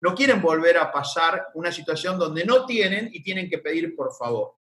[0.00, 4.14] No quieren volver a pasar una situación donde no tienen y tienen que pedir por
[4.14, 4.56] favor.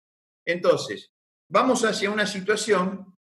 [0.44, 1.12] Entonces,
[1.48, 3.16] vamos hacia una situación,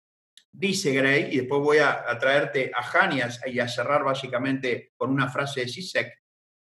[0.50, 5.28] dice Gray, y después voy a, traerte a Janias y a cerrar básicamente con una
[5.28, 6.22] frase de Sisek,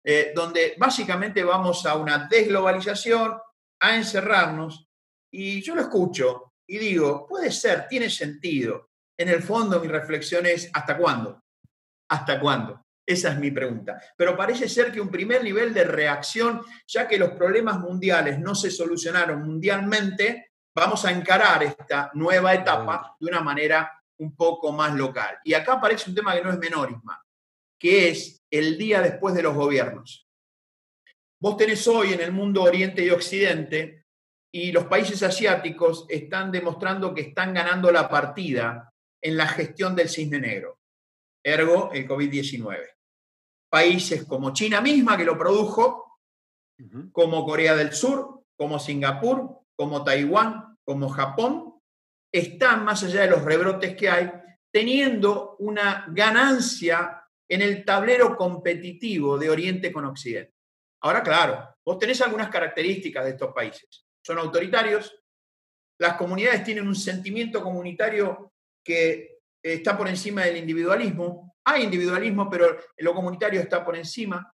[0.06, 3.38] eh, donde básicamente vamos a una desglobalización,
[3.82, 4.88] a encerrarnos,
[5.32, 8.92] y yo lo escucho y digo, puede ser, tiene sentido.
[9.18, 11.43] En el fondo mi reflexión es, ¿hasta cuándo?
[12.14, 12.86] ¿Hasta cuándo?
[13.04, 14.00] Esa es mi pregunta.
[14.16, 18.54] Pero parece ser que un primer nivel de reacción, ya que los problemas mundiales no
[18.54, 24.94] se solucionaron mundialmente, vamos a encarar esta nueva etapa de una manera un poco más
[24.94, 25.40] local.
[25.44, 27.02] Y acá aparece un tema que no es menor,
[27.80, 30.28] que es el día después de los gobiernos.
[31.42, 34.06] Vos tenés hoy en el mundo Oriente y Occidente,
[34.54, 40.10] y los países asiáticos están demostrando que están ganando la partida en la gestión del
[40.10, 40.78] cisne negro
[41.44, 42.80] ergo el COVID-19.
[43.70, 46.20] Países como China misma, que lo produjo,
[47.12, 51.76] como Corea del Sur, como Singapur, como Taiwán, como Japón,
[52.32, 54.32] están, más allá de los rebrotes que hay,
[54.72, 60.54] teniendo una ganancia en el tablero competitivo de Oriente con Occidente.
[61.02, 64.06] Ahora, claro, vos tenés algunas características de estos países.
[64.26, 65.14] Son autoritarios,
[66.00, 69.33] las comunidades tienen un sentimiento comunitario que
[69.64, 71.56] está por encima del individualismo.
[71.64, 74.54] Hay individualismo, pero lo comunitario está por encima.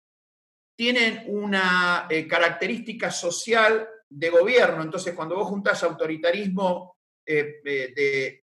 [0.76, 4.84] Tienen una eh, característica social de gobierno.
[4.84, 8.42] Entonces, cuando vos juntás autoritarismo eh,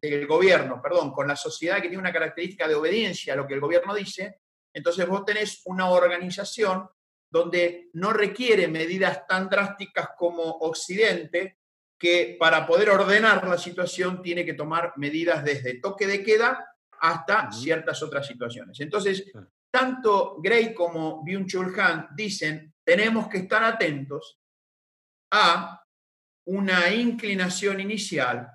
[0.00, 3.54] del gobierno, perdón, con la sociedad que tiene una característica de obediencia a lo que
[3.54, 4.40] el gobierno dice,
[4.72, 6.88] entonces vos tenés una organización
[7.30, 11.58] donde no requiere medidas tan drásticas como Occidente,
[11.98, 17.50] que para poder ordenar la situación tiene que tomar medidas desde toque de queda hasta
[17.50, 18.78] ciertas otras situaciones.
[18.80, 19.30] Entonces,
[19.70, 24.38] tanto Gray como Byung-Chul Han dicen, tenemos que estar atentos
[25.32, 25.82] a
[26.46, 28.48] una inclinación inicial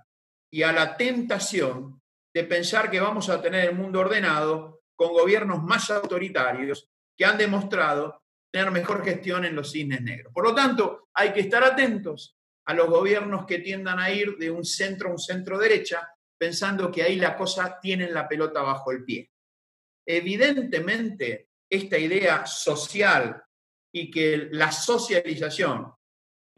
[0.51, 2.01] y a la tentación
[2.33, 7.37] de pensar que vamos a tener el mundo ordenado con gobiernos más autoritarios que han
[7.37, 10.33] demostrado tener mejor gestión en los cisnes negros.
[10.33, 14.51] Por lo tanto, hay que estar atentos a los gobiernos que tiendan a ir de
[14.51, 16.07] un centro a un centro derecha,
[16.37, 19.31] pensando que ahí la cosa tiene la pelota bajo el pie.
[20.05, 23.41] Evidentemente, esta idea social
[23.93, 25.93] y que la socialización,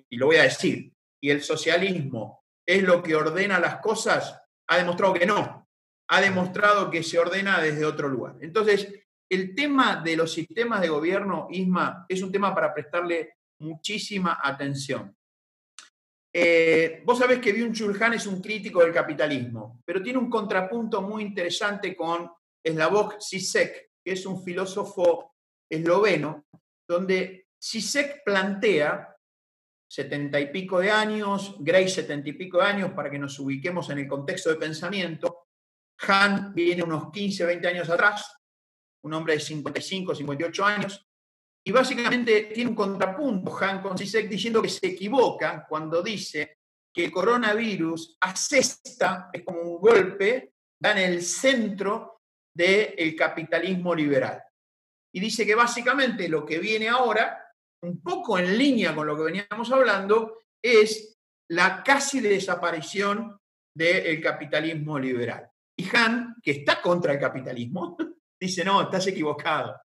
[0.09, 4.77] y lo voy a decir, y el socialismo es lo que ordena las cosas, ha
[4.77, 5.69] demostrado que no,
[6.09, 8.35] ha demostrado que se ordena desde otro lugar.
[8.41, 14.39] Entonces, el tema de los sistemas de gobierno, Isma, es un tema para prestarle muchísima
[14.41, 15.15] atención.
[16.35, 21.01] Eh, vos sabés que Byung-Chul Han es un crítico del capitalismo, pero tiene un contrapunto
[21.03, 22.31] muy interesante con
[22.65, 25.35] Slavoj Zizek, que es un filósofo
[25.69, 26.45] esloveno,
[26.87, 29.15] donde Zizek plantea
[29.87, 33.91] setenta y pico de años, Gray setenta y pico de años, para que nos ubiquemos
[33.91, 35.49] en el contexto de pensamiento.
[36.07, 38.39] Han viene unos 15, 20 años atrás,
[39.03, 41.05] un hombre de 55, 58 años,
[41.65, 46.57] y básicamente tiene un contrapunto Han con Sisek diciendo que se equivoca cuando dice
[46.93, 52.21] que el coronavirus asesta, es como un golpe, da en el centro
[52.53, 54.43] del capitalismo liberal.
[55.15, 57.39] Y dice que básicamente lo que viene ahora,
[57.81, 61.17] un poco en línea con lo que veníamos hablando, es
[61.49, 63.37] la casi desaparición
[63.75, 65.49] del capitalismo liberal.
[65.75, 67.97] Y Han, que está contra el capitalismo,
[68.39, 69.75] dice, no, estás equivocado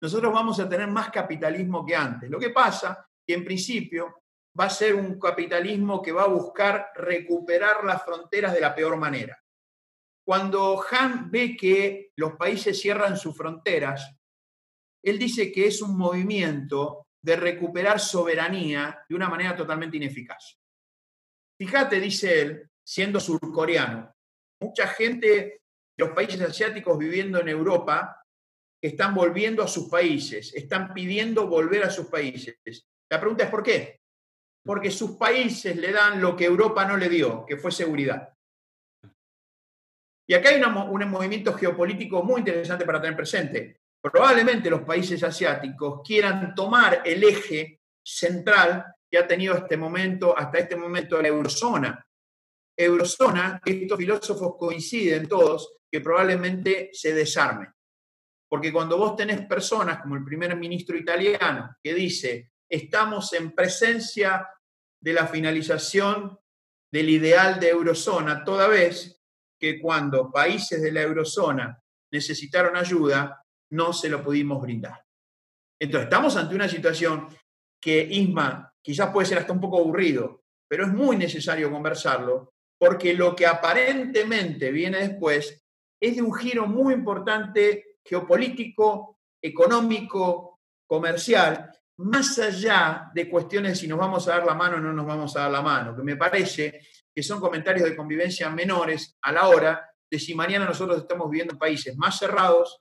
[0.00, 2.30] nosotros vamos a tener más capitalismo que antes.
[2.30, 4.22] Lo que pasa que en principio
[4.58, 8.96] va a ser un capitalismo que va a buscar recuperar las fronteras de la peor
[8.96, 9.40] manera.
[10.24, 14.14] Cuando Han ve que los países cierran sus fronteras,
[15.02, 20.58] él dice que es un movimiento de recuperar soberanía de una manera totalmente ineficaz.
[21.58, 24.14] fíjate, dice él, siendo surcoreano,
[24.60, 25.60] mucha gente de
[25.96, 28.24] los países asiáticos viviendo en Europa
[28.80, 32.58] están volviendo a sus países, están pidiendo volver a sus países.
[33.10, 34.00] La pregunta es ¿por qué?
[34.64, 38.32] Porque sus países le dan lo que Europa no le dio, que fue seguridad.
[40.28, 43.80] Y acá hay un movimiento geopolítico muy interesante para tener presente.
[44.00, 50.58] Probablemente los países asiáticos quieran tomar el eje central que ha tenido este momento, hasta
[50.58, 52.06] este momento la eurozona.
[52.76, 57.72] Eurozona, estos filósofos coinciden todos que probablemente se desarme.
[58.48, 64.48] Porque cuando vos tenés personas como el primer ministro italiano que dice, estamos en presencia
[65.00, 66.38] de la finalización
[66.90, 69.22] del ideal de eurozona, toda vez
[69.58, 75.04] que cuando países de la eurozona necesitaron ayuda, no se lo pudimos brindar.
[75.78, 77.28] Entonces, estamos ante una situación
[77.80, 83.14] que, Isma, quizás puede ser hasta un poco aburrido, pero es muy necesario conversarlo, porque
[83.14, 85.64] lo que aparentemente viene después
[86.00, 93.88] es de un giro muy importante geopolítico, económico, comercial, más allá de cuestiones de si
[93.88, 96.02] nos vamos a dar la mano o no nos vamos a dar la mano, que
[96.02, 96.80] me parece
[97.14, 101.54] que son comentarios de convivencia menores a la hora de si mañana nosotros estamos viviendo
[101.54, 102.80] en países más cerrados,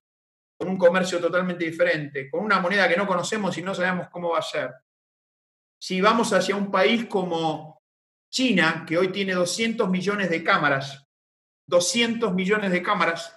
[0.57, 4.32] con un comercio totalmente diferente, con una moneda que no conocemos y no sabemos cómo
[4.32, 4.71] va a ser.
[5.80, 7.84] Si vamos hacia un país como
[8.32, 11.05] China, que hoy tiene 200 millones de cámaras,
[11.67, 13.37] 200 millones de cámaras,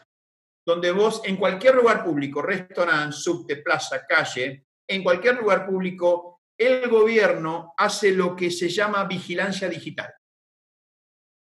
[0.65, 6.89] donde vos en cualquier lugar público, restaurante, subte, plaza, calle, en cualquier lugar público, el
[6.89, 10.13] gobierno hace lo que se llama vigilancia digital.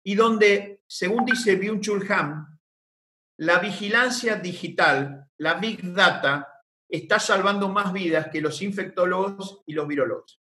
[0.04, 2.08] Y donde, según dice Byung-Chul
[3.38, 6.48] la vigilancia digital, la Big Data,
[6.88, 10.41] está salvando más vidas que los infectólogos y los virólogos.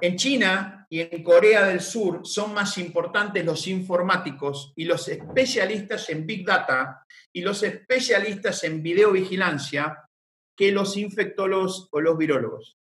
[0.00, 6.10] En China y en Corea del Sur son más importantes los informáticos y los especialistas
[6.10, 10.08] en Big Data y los especialistas en videovigilancia
[10.56, 12.78] que los infectólogos o los virólogos.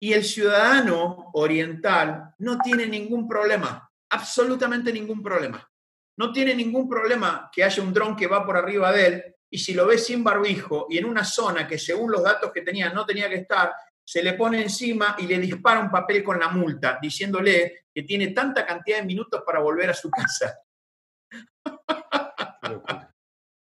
[0.00, 5.68] Y el ciudadano oriental no tiene ningún problema, absolutamente ningún problema
[6.16, 9.58] no tiene ningún problema que haya un dron que va por arriba de él y
[9.58, 12.90] si lo ve sin barbijo y en una zona que según los datos que tenía
[12.90, 13.74] no tenía que estar,
[14.04, 18.28] se le pone encima y le dispara un papel con la multa, diciéndole que tiene
[18.28, 20.58] tanta cantidad de minutos para volver a su casa.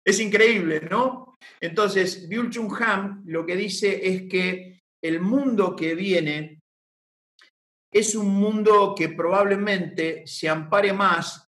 [0.05, 1.37] es increíble, ¿no?
[1.59, 6.61] Entonces, Byul Chung Han lo que dice es que el mundo que viene
[7.91, 11.49] es un mundo que probablemente se ampare más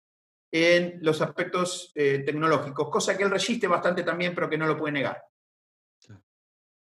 [0.54, 4.78] en los aspectos eh, tecnológicos, cosa que él resiste bastante también, pero que no lo
[4.78, 5.22] puede negar.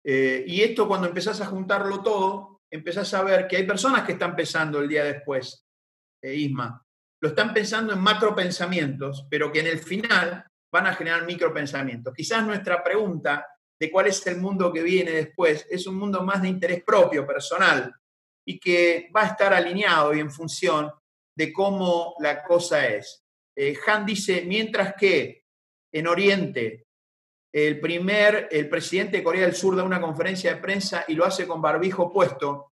[0.04, 4.12] Eh, y esto cuando empezás a juntarlo todo, empezás a ver que hay personas que
[4.12, 5.66] están pensando el día después,
[6.22, 6.84] eh, Isma,
[7.20, 11.52] lo están pensando en macro pensamientos, pero que en el final van a generar micro
[11.52, 12.14] pensamientos.
[12.14, 13.46] Quizás nuestra pregunta
[13.80, 17.26] de cuál es el mundo que viene después es un mundo más de interés propio,
[17.26, 17.92] personal,
[18.46, 20.90] y que va a estar alineado y en función
[21.36, 23.24] de cómo la cosa es.
[23.56, 25.44] Eh, Han dice, mientras que
[25.92, 26.87] en Oriente
[27.52, 31.24] el primer, el presidente de Corea del Sur da una conferencia de prensa y lo
[31.24, 32.72] hace con barbijo puesto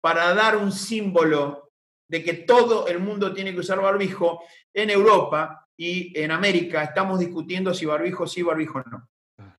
[0.00, 1.72] para dar un símbolo
[2.08, 7.18] de que todo el mundo tiene que usar barbijo, en Europa y en América estamos
[7.18, 9.08] discutiendo si barbijo sí, barbijo no.
[9.38, 9.56] Ah,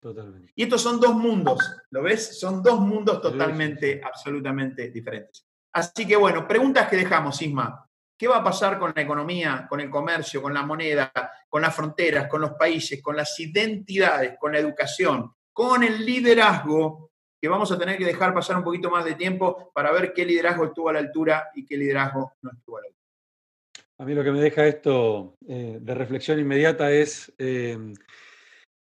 [0.00, 0.52] totalmente.
[0.56, 1.58] Y estos son dos mundos,
[1.90, 2.38] ¿lo ves?
[2.38, 5.46] Son dos mundos totalmente, absolutamente diferentes.
[5.72, 7.88] Así que bueno, preguntas que dejamos, Isma.
[8.16, 11.12] ¿Qué va a pasar con la economía, con el comercio, con la moneda,
[11.48, 17.10] con las fronteras, con los países, con las identidades, con la educación, con el liderazgo?
[17.40, 20.24] Que vamos a tener que dejar pasar un poquito más de tiempo para ver qué
[20.24, 23.02] liderazgo estuvo a la altura y qué liderazgo no estuvo a la altura.
[24.02, 27.78] A mí lo que me deja esto eh, de reflexión inmediata es eh,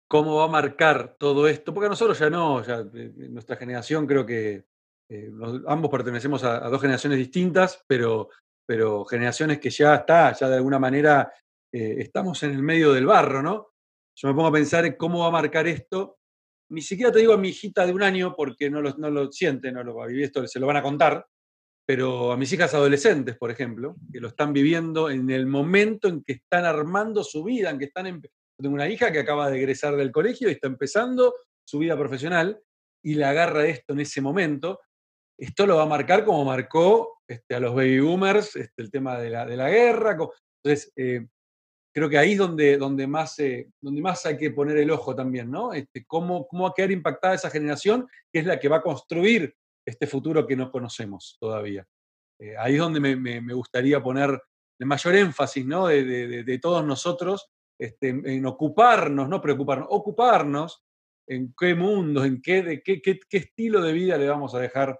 [0.08, 4.64] cómo va a marcar todo esto, porque nosotros ya no, eh, nuestra generación creo que
[5.66, 8.30] ambos pertenecemos a, dos generaciones distintas, pero
[8.70, 11.32] pero generaciones que ya está, ya de alguna manera
[11.72, 13.72] eh, estamos en el medio del barro, ¿no?
[14.14, 16.18] Yo me pongo a pensar en cómo va a marcar esto.
[16.68, 19.32] Ni siquiera te digo a mi hijita de un año, porque no lo, no lo
[19.32, 21.26] siente, no lo va a vivir esto, se lo van a contar,
[21.84, 26.22] pero a mis hijas adolescentes, por ejemplo, que lo están viviendo en el momento en
[26.22, 28.22] que están armando su vida, en que están...
[28.56, 32.62] Tengo una hija que acaba de egresar del colegio y está empezando su vida profesional
[33.02, 34.78] y le agarra esto en ese momento
[35.40, 39.18] esto lo va a marcar como marcó este, a los baby boomers este, el tema
[39.18, 40.18] de la, de la guerra.
[40.62, 41.26] Entonces, eh,
[41.94, 45.14] creo que ahí es donde, donde, más, eh, donde más hay que poner el ojo
[45.14, 45.72] también, ¿no?
[45.72, 48.82] Este, cómo, cómo va a quedar impactada esa generación, que es la que va a
[48.82, 49.54] construir
[49.86, 51.86] este futuro que no conocemos todavía.
[52.38, 54.42] Eh, ahí es donde me, gustaría poner
[54.78, 55.86] el mayor énfasis ¿no?
[55.86, 60.82] de, todos nosotros este, en, ocuparnos, no preocuparnos, ocuparnos
[61.26, 64.98] en qué mundo, en qué, qué, qué, estilo de vida le vamos a dejar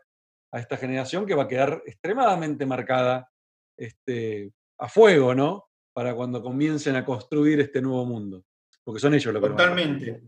[0.52, 3.30] a esta generación que va a quedar extremadamente marcada
[3.76, 5.68] este, a fuego, ¿no?
[5.92, 8.44] Para cuando comiencen a construir este nuevo mundo.
[8.84, 10.22] Porque son ellos los que Totalmente.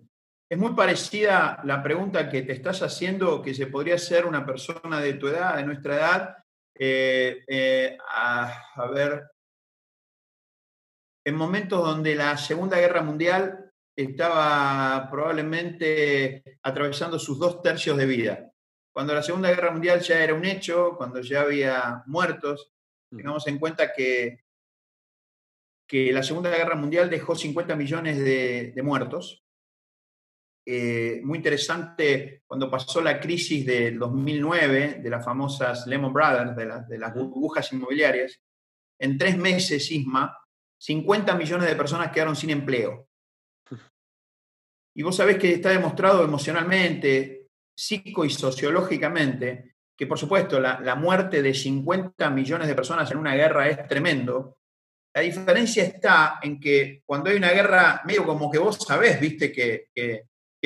[0.49, 5.01] Es muy parecida la pregunta que te estás haciendo, que se podría hacer una persona
[5.01, 6.37] de tu edad, de nuestra edad,
[6.75, 9.31] eh, eh, a, ver,
[11.25, 18.52] en momentos donde la Segunda Guerra Mundial estaba probablemente atravesando sus dos tercios de vida.
[18.93, 22.73] Cuando la Segunda Guerra Mundial ya era un hecho, cuando ya había muertos,
[23.11, 23.17] mm.
[23.17, 24.45] tengamos en cuenta que,
[25.87, 29.43] que la Segunda Guerra Mundial dejó 50 millones de, muertos.
[30.65, 36.95] Eh, muy interesante cuando pasó la crisis del 2009 de las famosas Lehman Brothers, de,
[36.95, 38.41] de las burbujas inmobiliarias,
[39.01, 40.39] en tres meses, Isma,
[40.79, 43.09] 50 millones de personas quedaron sin empleo.
[44.95, 47.42] Y vos sabés que está demostrado emocionalmente,
[47.83, 53.35] psico y sociológicamente, que por supuesto la, muerte de 50 millones de personas en una
[53.35, 54.59] guerra es tremendo.
[55.13, 59.51] La diferencia está en que cuando hay una guerra, medio como que vos sabés, viste,
[59.51, 59.89] que,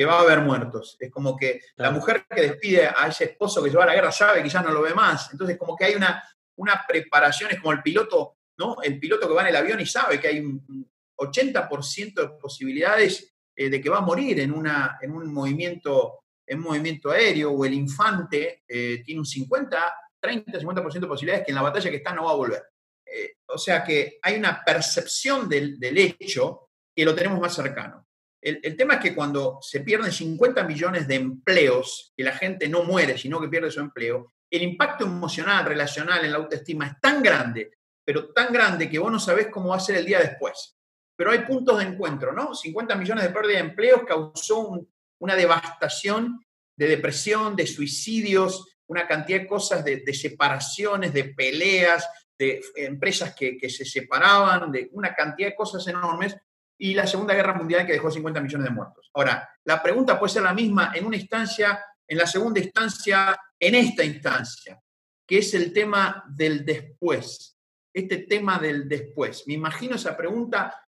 [0.05, 0.95] va a haber muertos.
[0.99, 4.11] Es como que la mujer que despide a ese esposo que lleva a la guerra
[4.11, 5.31] sabe que ya no lo ve más.
[5.31, 6.23] Entonces, como que hay una,
[6.57, 8.77] una preparación, es como el piloto, ¿no?
[8.83, 10.87] El piloto que va en el avión y sabe que hay un
[11.17, 16.59] 80% de posibilidades eh, de que va a morir en, una, en un movimiento en
[16.59, 21.55] movimiento aéreo o el infante eh, tiene un 50, 30, 50% de posibilidades que en
[21.55, 22.63] la batalla que está no va a volver.
[23.05, 28.05] Eh, o sea que hay una percepción del, hecho que lo tenemos más cercano.
[28.39, 32.83] El, tema es que cuando se pierden 50 millones de empleos, que la gente no
[32.83, 37.21] muere, sino que pierde su empleo, el impacto emocional, relacional en la autoestima es tan
[37.21, 37.71] grande,
[38.05, 40.77] pero tan grande que vos no sabés cómo va a ser el día después.
[41.17, 42.53] Pero hay puntos de encuentro, ¿no?
[42.53, 44.89] 50 millones de pérdida de empleos causó un,
[45.19, 46.39] una devastación
[46.75, 52.07] de depresión, de suicidios, una cantidad de cosas, de, separaciones, de peleas,
[52.37, 56.35] de empresas que, se separaban, de una cantidad de cosas enormes,
[56.79, 59.09] y la Segunda Guerra Mundial que dejó 50 millones de muertos.
[59.13, 63.75] Ahora, la pregunta puede ser la misma en una instancia, en la segunda instancia, en
[63.75, 64.79] esta instancia,
[65.25, 67.57] que es el tema del después,
[67.91, 69.43] este tema del después.
[69.47, 70.86] Me imagino esa pregunta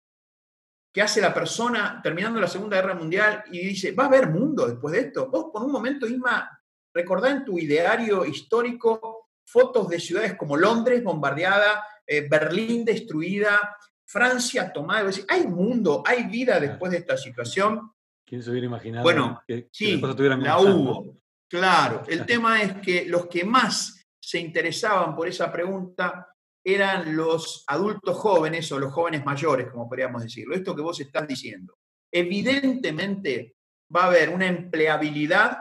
[0.95, 4.65] que hace la persona terminando la Segunda Guerra Mundial y dice, ¿va a haber mundo
[4.65, 5.27] después de esto?
[5.27, 6.57] Vos por un momento, Isma,
[6.93, 13.75] recordá en tu ideario histórico fotos de ciudades como Londres bombardeada, eh, Berlín destruida,
[14.05, 15.09] Francia tomada.
[15.27, 17.91] hay mundo, hay vida después de esta situación.
[18.25, 21.17] ¿Quién se hubiera imaginado bueno, que, sí, la hubo.
[21.49, 26.34] Claro, el tema es que los que más se interesaban por esa pregunta
[26.67, 30.55] eran los adultos jóvenes o los jóvenes mayores, como podríamos decirlo.
[30.55, 31.77] Esto que vos estás diciendo.
[32.11, 33.55] Evidentemente
[33.95, 35.59] va a haber una empleabilidad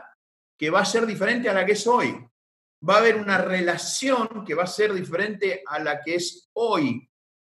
[0.57, 2.17] que va a ser diferente a la que es hoy.
[2.87, 7.07] Va a haber una relación que va a ser diferente a la que es hoy.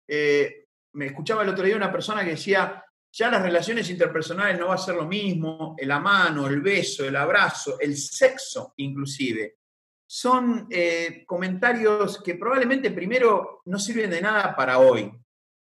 [0.08, 4.66] Eh, me escuchaba el otro día una persona que decía, ya las relaciones interpersonales no
[4.66, 9.58] va a ser lo mismo, la mano, el beso, el abrazo, el sexo inclusive
[10.06, 15.10] son eh, comentarios que probablemente primero no sirven de nada para hoy.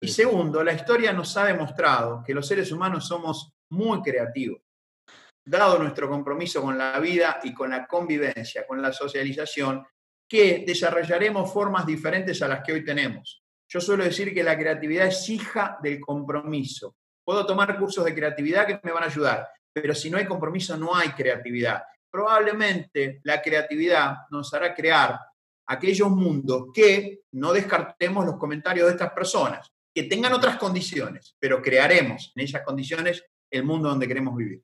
[0.00, 4.60] Y segundo, la historia nos ha demostrado que los seres humanos somos muy creativos.
[5.44, 9.84] Dado nuestro compromiso con la vida y con la convivencia, con la socialización,
[10.28, 13.42] que desarrollaremos formas diferentes a las que hoy tenemos.
[13.68, 16.94] Yo suelo decir que la creatividad es hija del compromiso.
[17.24, 20.76] Puedo tomar cursos de creatividad que me van a ayudar, pero si no hay compromiso
[20.76, 25.18] no hay creatividad probablemente la creatividad nos hará crear
[25.66, 31.60] aquellos mundos que no descartemos los comentarios de estas personas, que tengan otras condiciones, pero
[31.60, 34.62] crearemos en esas condiciones el mundo donde queremos vivir.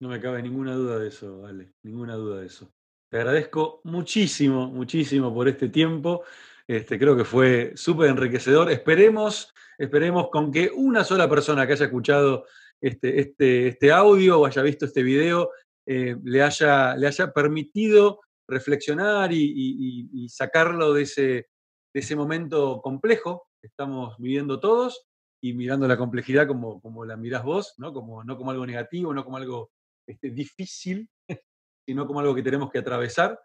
[0.00, 2.70] No me cabe ninguna duda de eso, vale, ninguna duda de eso.
[3.10, 6.24] Te agradezco muchísimo, muchísimo por este tiempo.
[6.66, 8.70] Este, creo que fue súper enriquecedor.
[8.70, 12.46] Esperemos, esperemos con que una sola persona que haya escuchado
[12.80, 15.50] este, este, este audio o haya visto este video
[15.86, 23.48] eh, le, haya, le haya permitido reflexionar y, sacarlo de ese, de ese momento complejo
[23.60, 25.06] que estamos viviendo todos
[25.42, 27.92] y mirando la complejidad como, como la mirás vos, ¿no?
[27.92, 29.70] Como, no como algo negativo, no como algo
[30.06, 31.08] este, difícil,
[31.86, 33.38] sino como algo que tenemos que atravesar.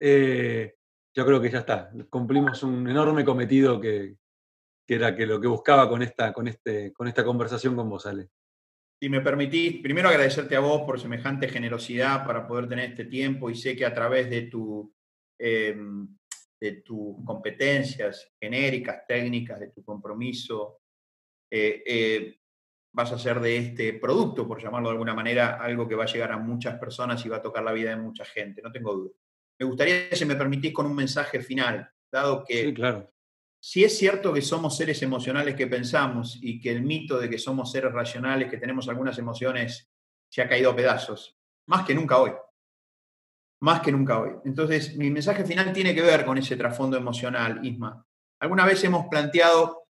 [0.00, 0.74] Eh,
[1.14, 4.16] yo creo que ya está, cumplimos un enorme cometido que,
[4.86, 8.04] que era que lo que buscaba con esta, con este, con esta conversación con vos,
[8.04, 8.28] Ale.
[8.98, 13.50] Si me permitís, primero agradecerte a vos por semejante generosidad para poder tener este tiempo
[13.50, 14.94] y sé que a través de tu,
[15.38, 16.16] em,
[16.58, 20.80] de tus competencias genéricas, técnicas, de tu compromiso,
[21.50, 22.38] eh, eh,
[22.94, 26.12] vas a hacer de este producto, por llamarlo de alguna manera, algo que va a
[26.12, 28.94] llegar a muchas personas y va a tocar la vida de mucha gente, no tengo
[28.94, 29.12] duda.
[29.58, 33.12] Me gustaría, si me permitís, con un mensaje final, dado que claro.
[33.68, 37.36] Si es cierto que somos seres emocionales que pensamos y que el mito de que
[37.36, 39.90] somos seres racionales, que tenemos algunas emociones,
[40.30, 41.36] se ha caído a pedazos,
[41.66, 42.30] más que nunca hoy.
[43.62, 44.34] Más que nunca hoy.
[44.44, 48.06] Entonces, mi mensaje final tiene que ver con ese trasfondo emocional, Isma.
[48.40, 49.88] Alguna vez hemos planteado,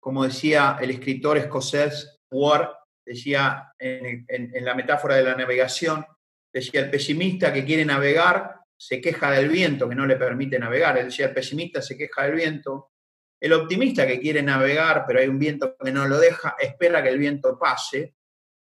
[0.00, 2.68] como decía el escritor escocés Ward
[3.04, 4.28] decía en,
[4.64, 6.06] la metáfora de la navegación,
[6.52, 10.98] decía el pesimista que quiere navegar se queja del viento que no le permite navegar.
[10.98, 12.92] Él decía el pesimista se queja del viento.
[13.40, 17.10] El optimista que quiere navegar, pero hay un viento que no lo deja, espera que
[17.10, 18.14] el viento pase.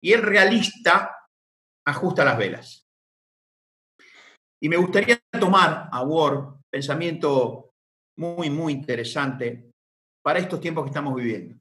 [0.02, 1.16] Y el realista
[1.86, 2.86] ajusta las velas.
[4.60, 7.74] Y me gustaría tomar a Ward, pensamiento
[8.18, 9.70] muy, muy interesante
[10.22, 11.56] para estos tiempos que estamos viviendo.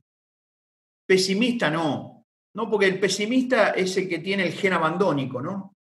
[1.08, 2.26] Pesimista no,
[2.56, 5.76] no, porque el pesimista es el que tiene el gen abandónico, ¿no?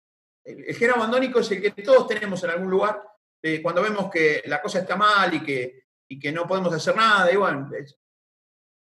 [0.44, 3.02] El, gen abandónico es el que todos tenemos en algún lugar,
[3.42, 5.82] eh, cuando vemos que la cosa está mal y que,
[6.12, 7.70] y que no podemos hacer nada, y bueno,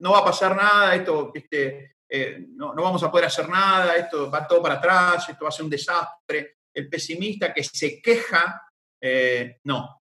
[0.01, 4.28] no va a pasar nada, esto, este, eh, no, vamos a poder hacer nada, esto
[4.28, 6.57] va todo para atrás, esto va a ser un desastre.
[6.74, 8.69] El pesimista que se queja,
[9.01, 10.03] eh, no.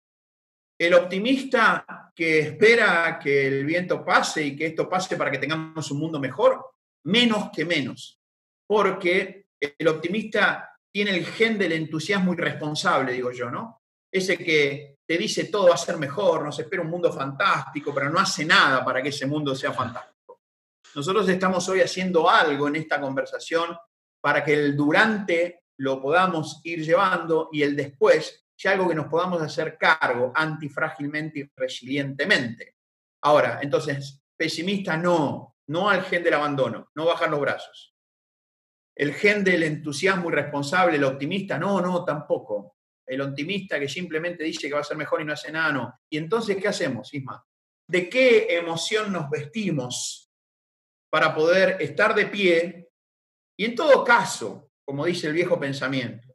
[0.78, 5.90] El optimista que espera que el viento pase y que esto pase para que tengamos
[5.90, 6.64] un mundo mejor,
[7.06, 8.20] menos que menos.
[8.68, 13.79] Porque el optimista tiene el gen del entusiasmo irresponsable, digo yo, ¿no?
[14.10, 18.10] Ese que te dice todo va a ser mejor, nos espera un mundo fantástico, pero
[18.10, 20.40] no hace nada para que ese mundo sea fantástico.
[20.94, 23.76] Nosotros estamos hoy haciendo algo en esta conversación
[24.20, 29.06] para que el durante lo podamos ir llevando y el después sea algo que nos
[29.06, 32.76] podamos hacer cargo antifrágilmente y resilientemente.
[33.22, 37.94] Ahora, entonces, pesimista no, no al gen del abandono, no bajar los brazos.
[38.94, 42.76] El gen del entusiasmo irresponsable, el optimista, no, no, tampoco.
[43.10, 46.00] El optimista que simplemente dice que va a ser mejor y no hace nada, no.
[46.08, 47.44] ¿Y entonces qué hacemos, Isma?
[47.88, 50.30] ¿De qué emoción nos vestimos
[51.10, 52.88] para poder estar de pie?
[53.58, 56.28] Y en todo caso, como dice el viejo pensamiento,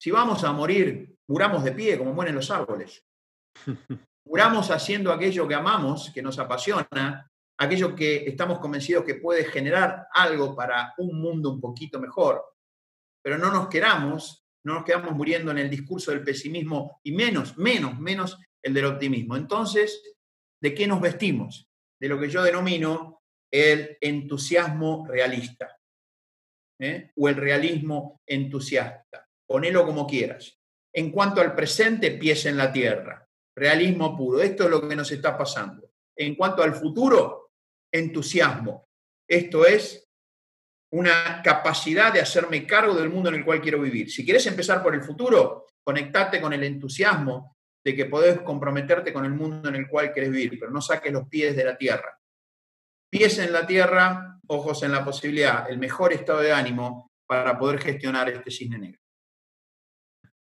[0.00, 3.04] si vamos a morir Muramos de pie, como mueren los árboles.
[4.24, 10.06] Muramos haciendo aquello que amamos, que nos apasiona, aquello que estamos convencidos que puede generar
[10.12, 12.42] algo para un mundo un poquito mejor.
[13.22, 17.56] Pero no nos queramos, no nos quedamos muriendo en el discurso del pesimismo y menos,
[17.56, 19.36] menos, menos el del optimismo.
[19.36, 20.14] Entonces,
[20.60, 21.68] ¿de qué nos vestimos?
[22.00, 25.74] De lo que yo denomino el entusiasmo realista
[26.80, 27.10] ¿eh?
[27.16, 29.26] o el realismo entusiasta.
[29.46, 30.58] Ponelo como quieras
[30.92, 33.26] en cuanto al presente, pies en la tierra.
[33.56, 34.40] Realismo puro.
[34.40, 35.92] Esto es lo que nos está pasando.
[36.16, 37.52] En cuanto al futuro,
[37.92, 38.88] entusiasmo.
[39.28, 40.07] Esto es
[40.90, 44.10] una capacidad de hacerme cargo del mundo en el cual quiero vivir.
[44.10, 49.24] Si quieres empezar por el futuro, conectate con el entusiasmo de que podés comprometerte con
[49.24, 52.18] el mundo en el cual quieres vivir, pero no saques los pies de la tierra.
[53.10, 57.80] Pies en la tierra, ojos en la posibilidad, el mejor estado de ánimo para poder
[57.80, 59.00] gestionar este cisne negro.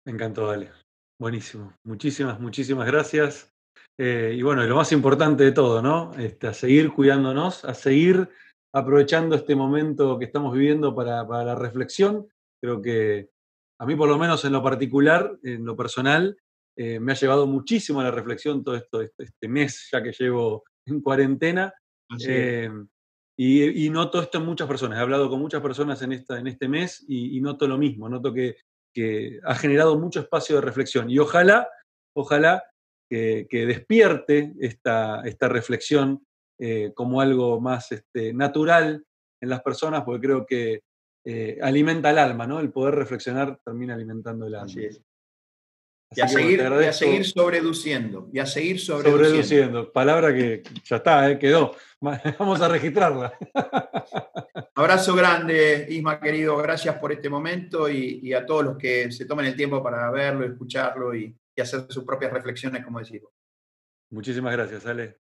[0.07, 0.71] Me encantó, Ale.
[1.19, 1.75] Buenísimo.
[1.85, 3.51] Muchísimas, muchísimas gracias.
[3.99, 6.13] Eh, y bueno, y lo más importante de todo, ¿no?
[6.15, 8.29] Este, a seguir cuidándonos, a seguir
[8.75, 12.27] aprovechando este momento que estamos viviendo para, la reflexión.
[12.61, 13.31] Creo que
[13.81, 16.37] a mí, por lo menos en lo particular, en lo personal,
[16.77, 20.13] eh, me ha llevado muchísimo a la reflexión todo esto, este, este mes ya que
[20.13, 21.73] llevo en cuarentena.
[22.27, 22.71] Eh,
[23.37, 24.99] y, noto esto en muchas personas.
[24.99, 28.09] He hablado con muchas personas en, esta, en este mes y noto lo mismo.
[28.09, 28.57] Noto que
[28.95, 31.11] que ha generado mucho espacio de reflexión.
[31.11, 31.69] Y ojalá,
[32.15, 32.65] ojalá
[33.11, 36.25] que, despierte esta, esta reflexión
[36.59, 39.05] eh, como algo más este, natural
[39.41, 40.83] en las personas, porque creo que
[41.25, 42.61] eh, alimenta el alma, ¿no?
[42.61, 44.67] El poder reflexionar termina alimentando el alma.
[44.67, 45.01] Así es.
[46.15, 48.29] y, a seguir, y, a seguir, sobreduciendo.
[48.33, 49.27] Y a seguir sobreduciendo.
[49.27, 49.93] sobreduciendo.
[49.93, 51.39] Palabra que ya está, ¿eh?
[51.39, 51.75] quedó.
[52.39, 53.33] Vamos a registrarla.
[54.75, 56.57] Abrazo grande, Isma, querido.
[56.59, 60.45] Gracias por este momento y, a todos los que se tomen el tiempo para verlo,
[60.45, 63.31] escucharlo y, y hacer sus propias reflexiones, como decimos.
[64.11, 65.24] Muchísimas gracias, Ale.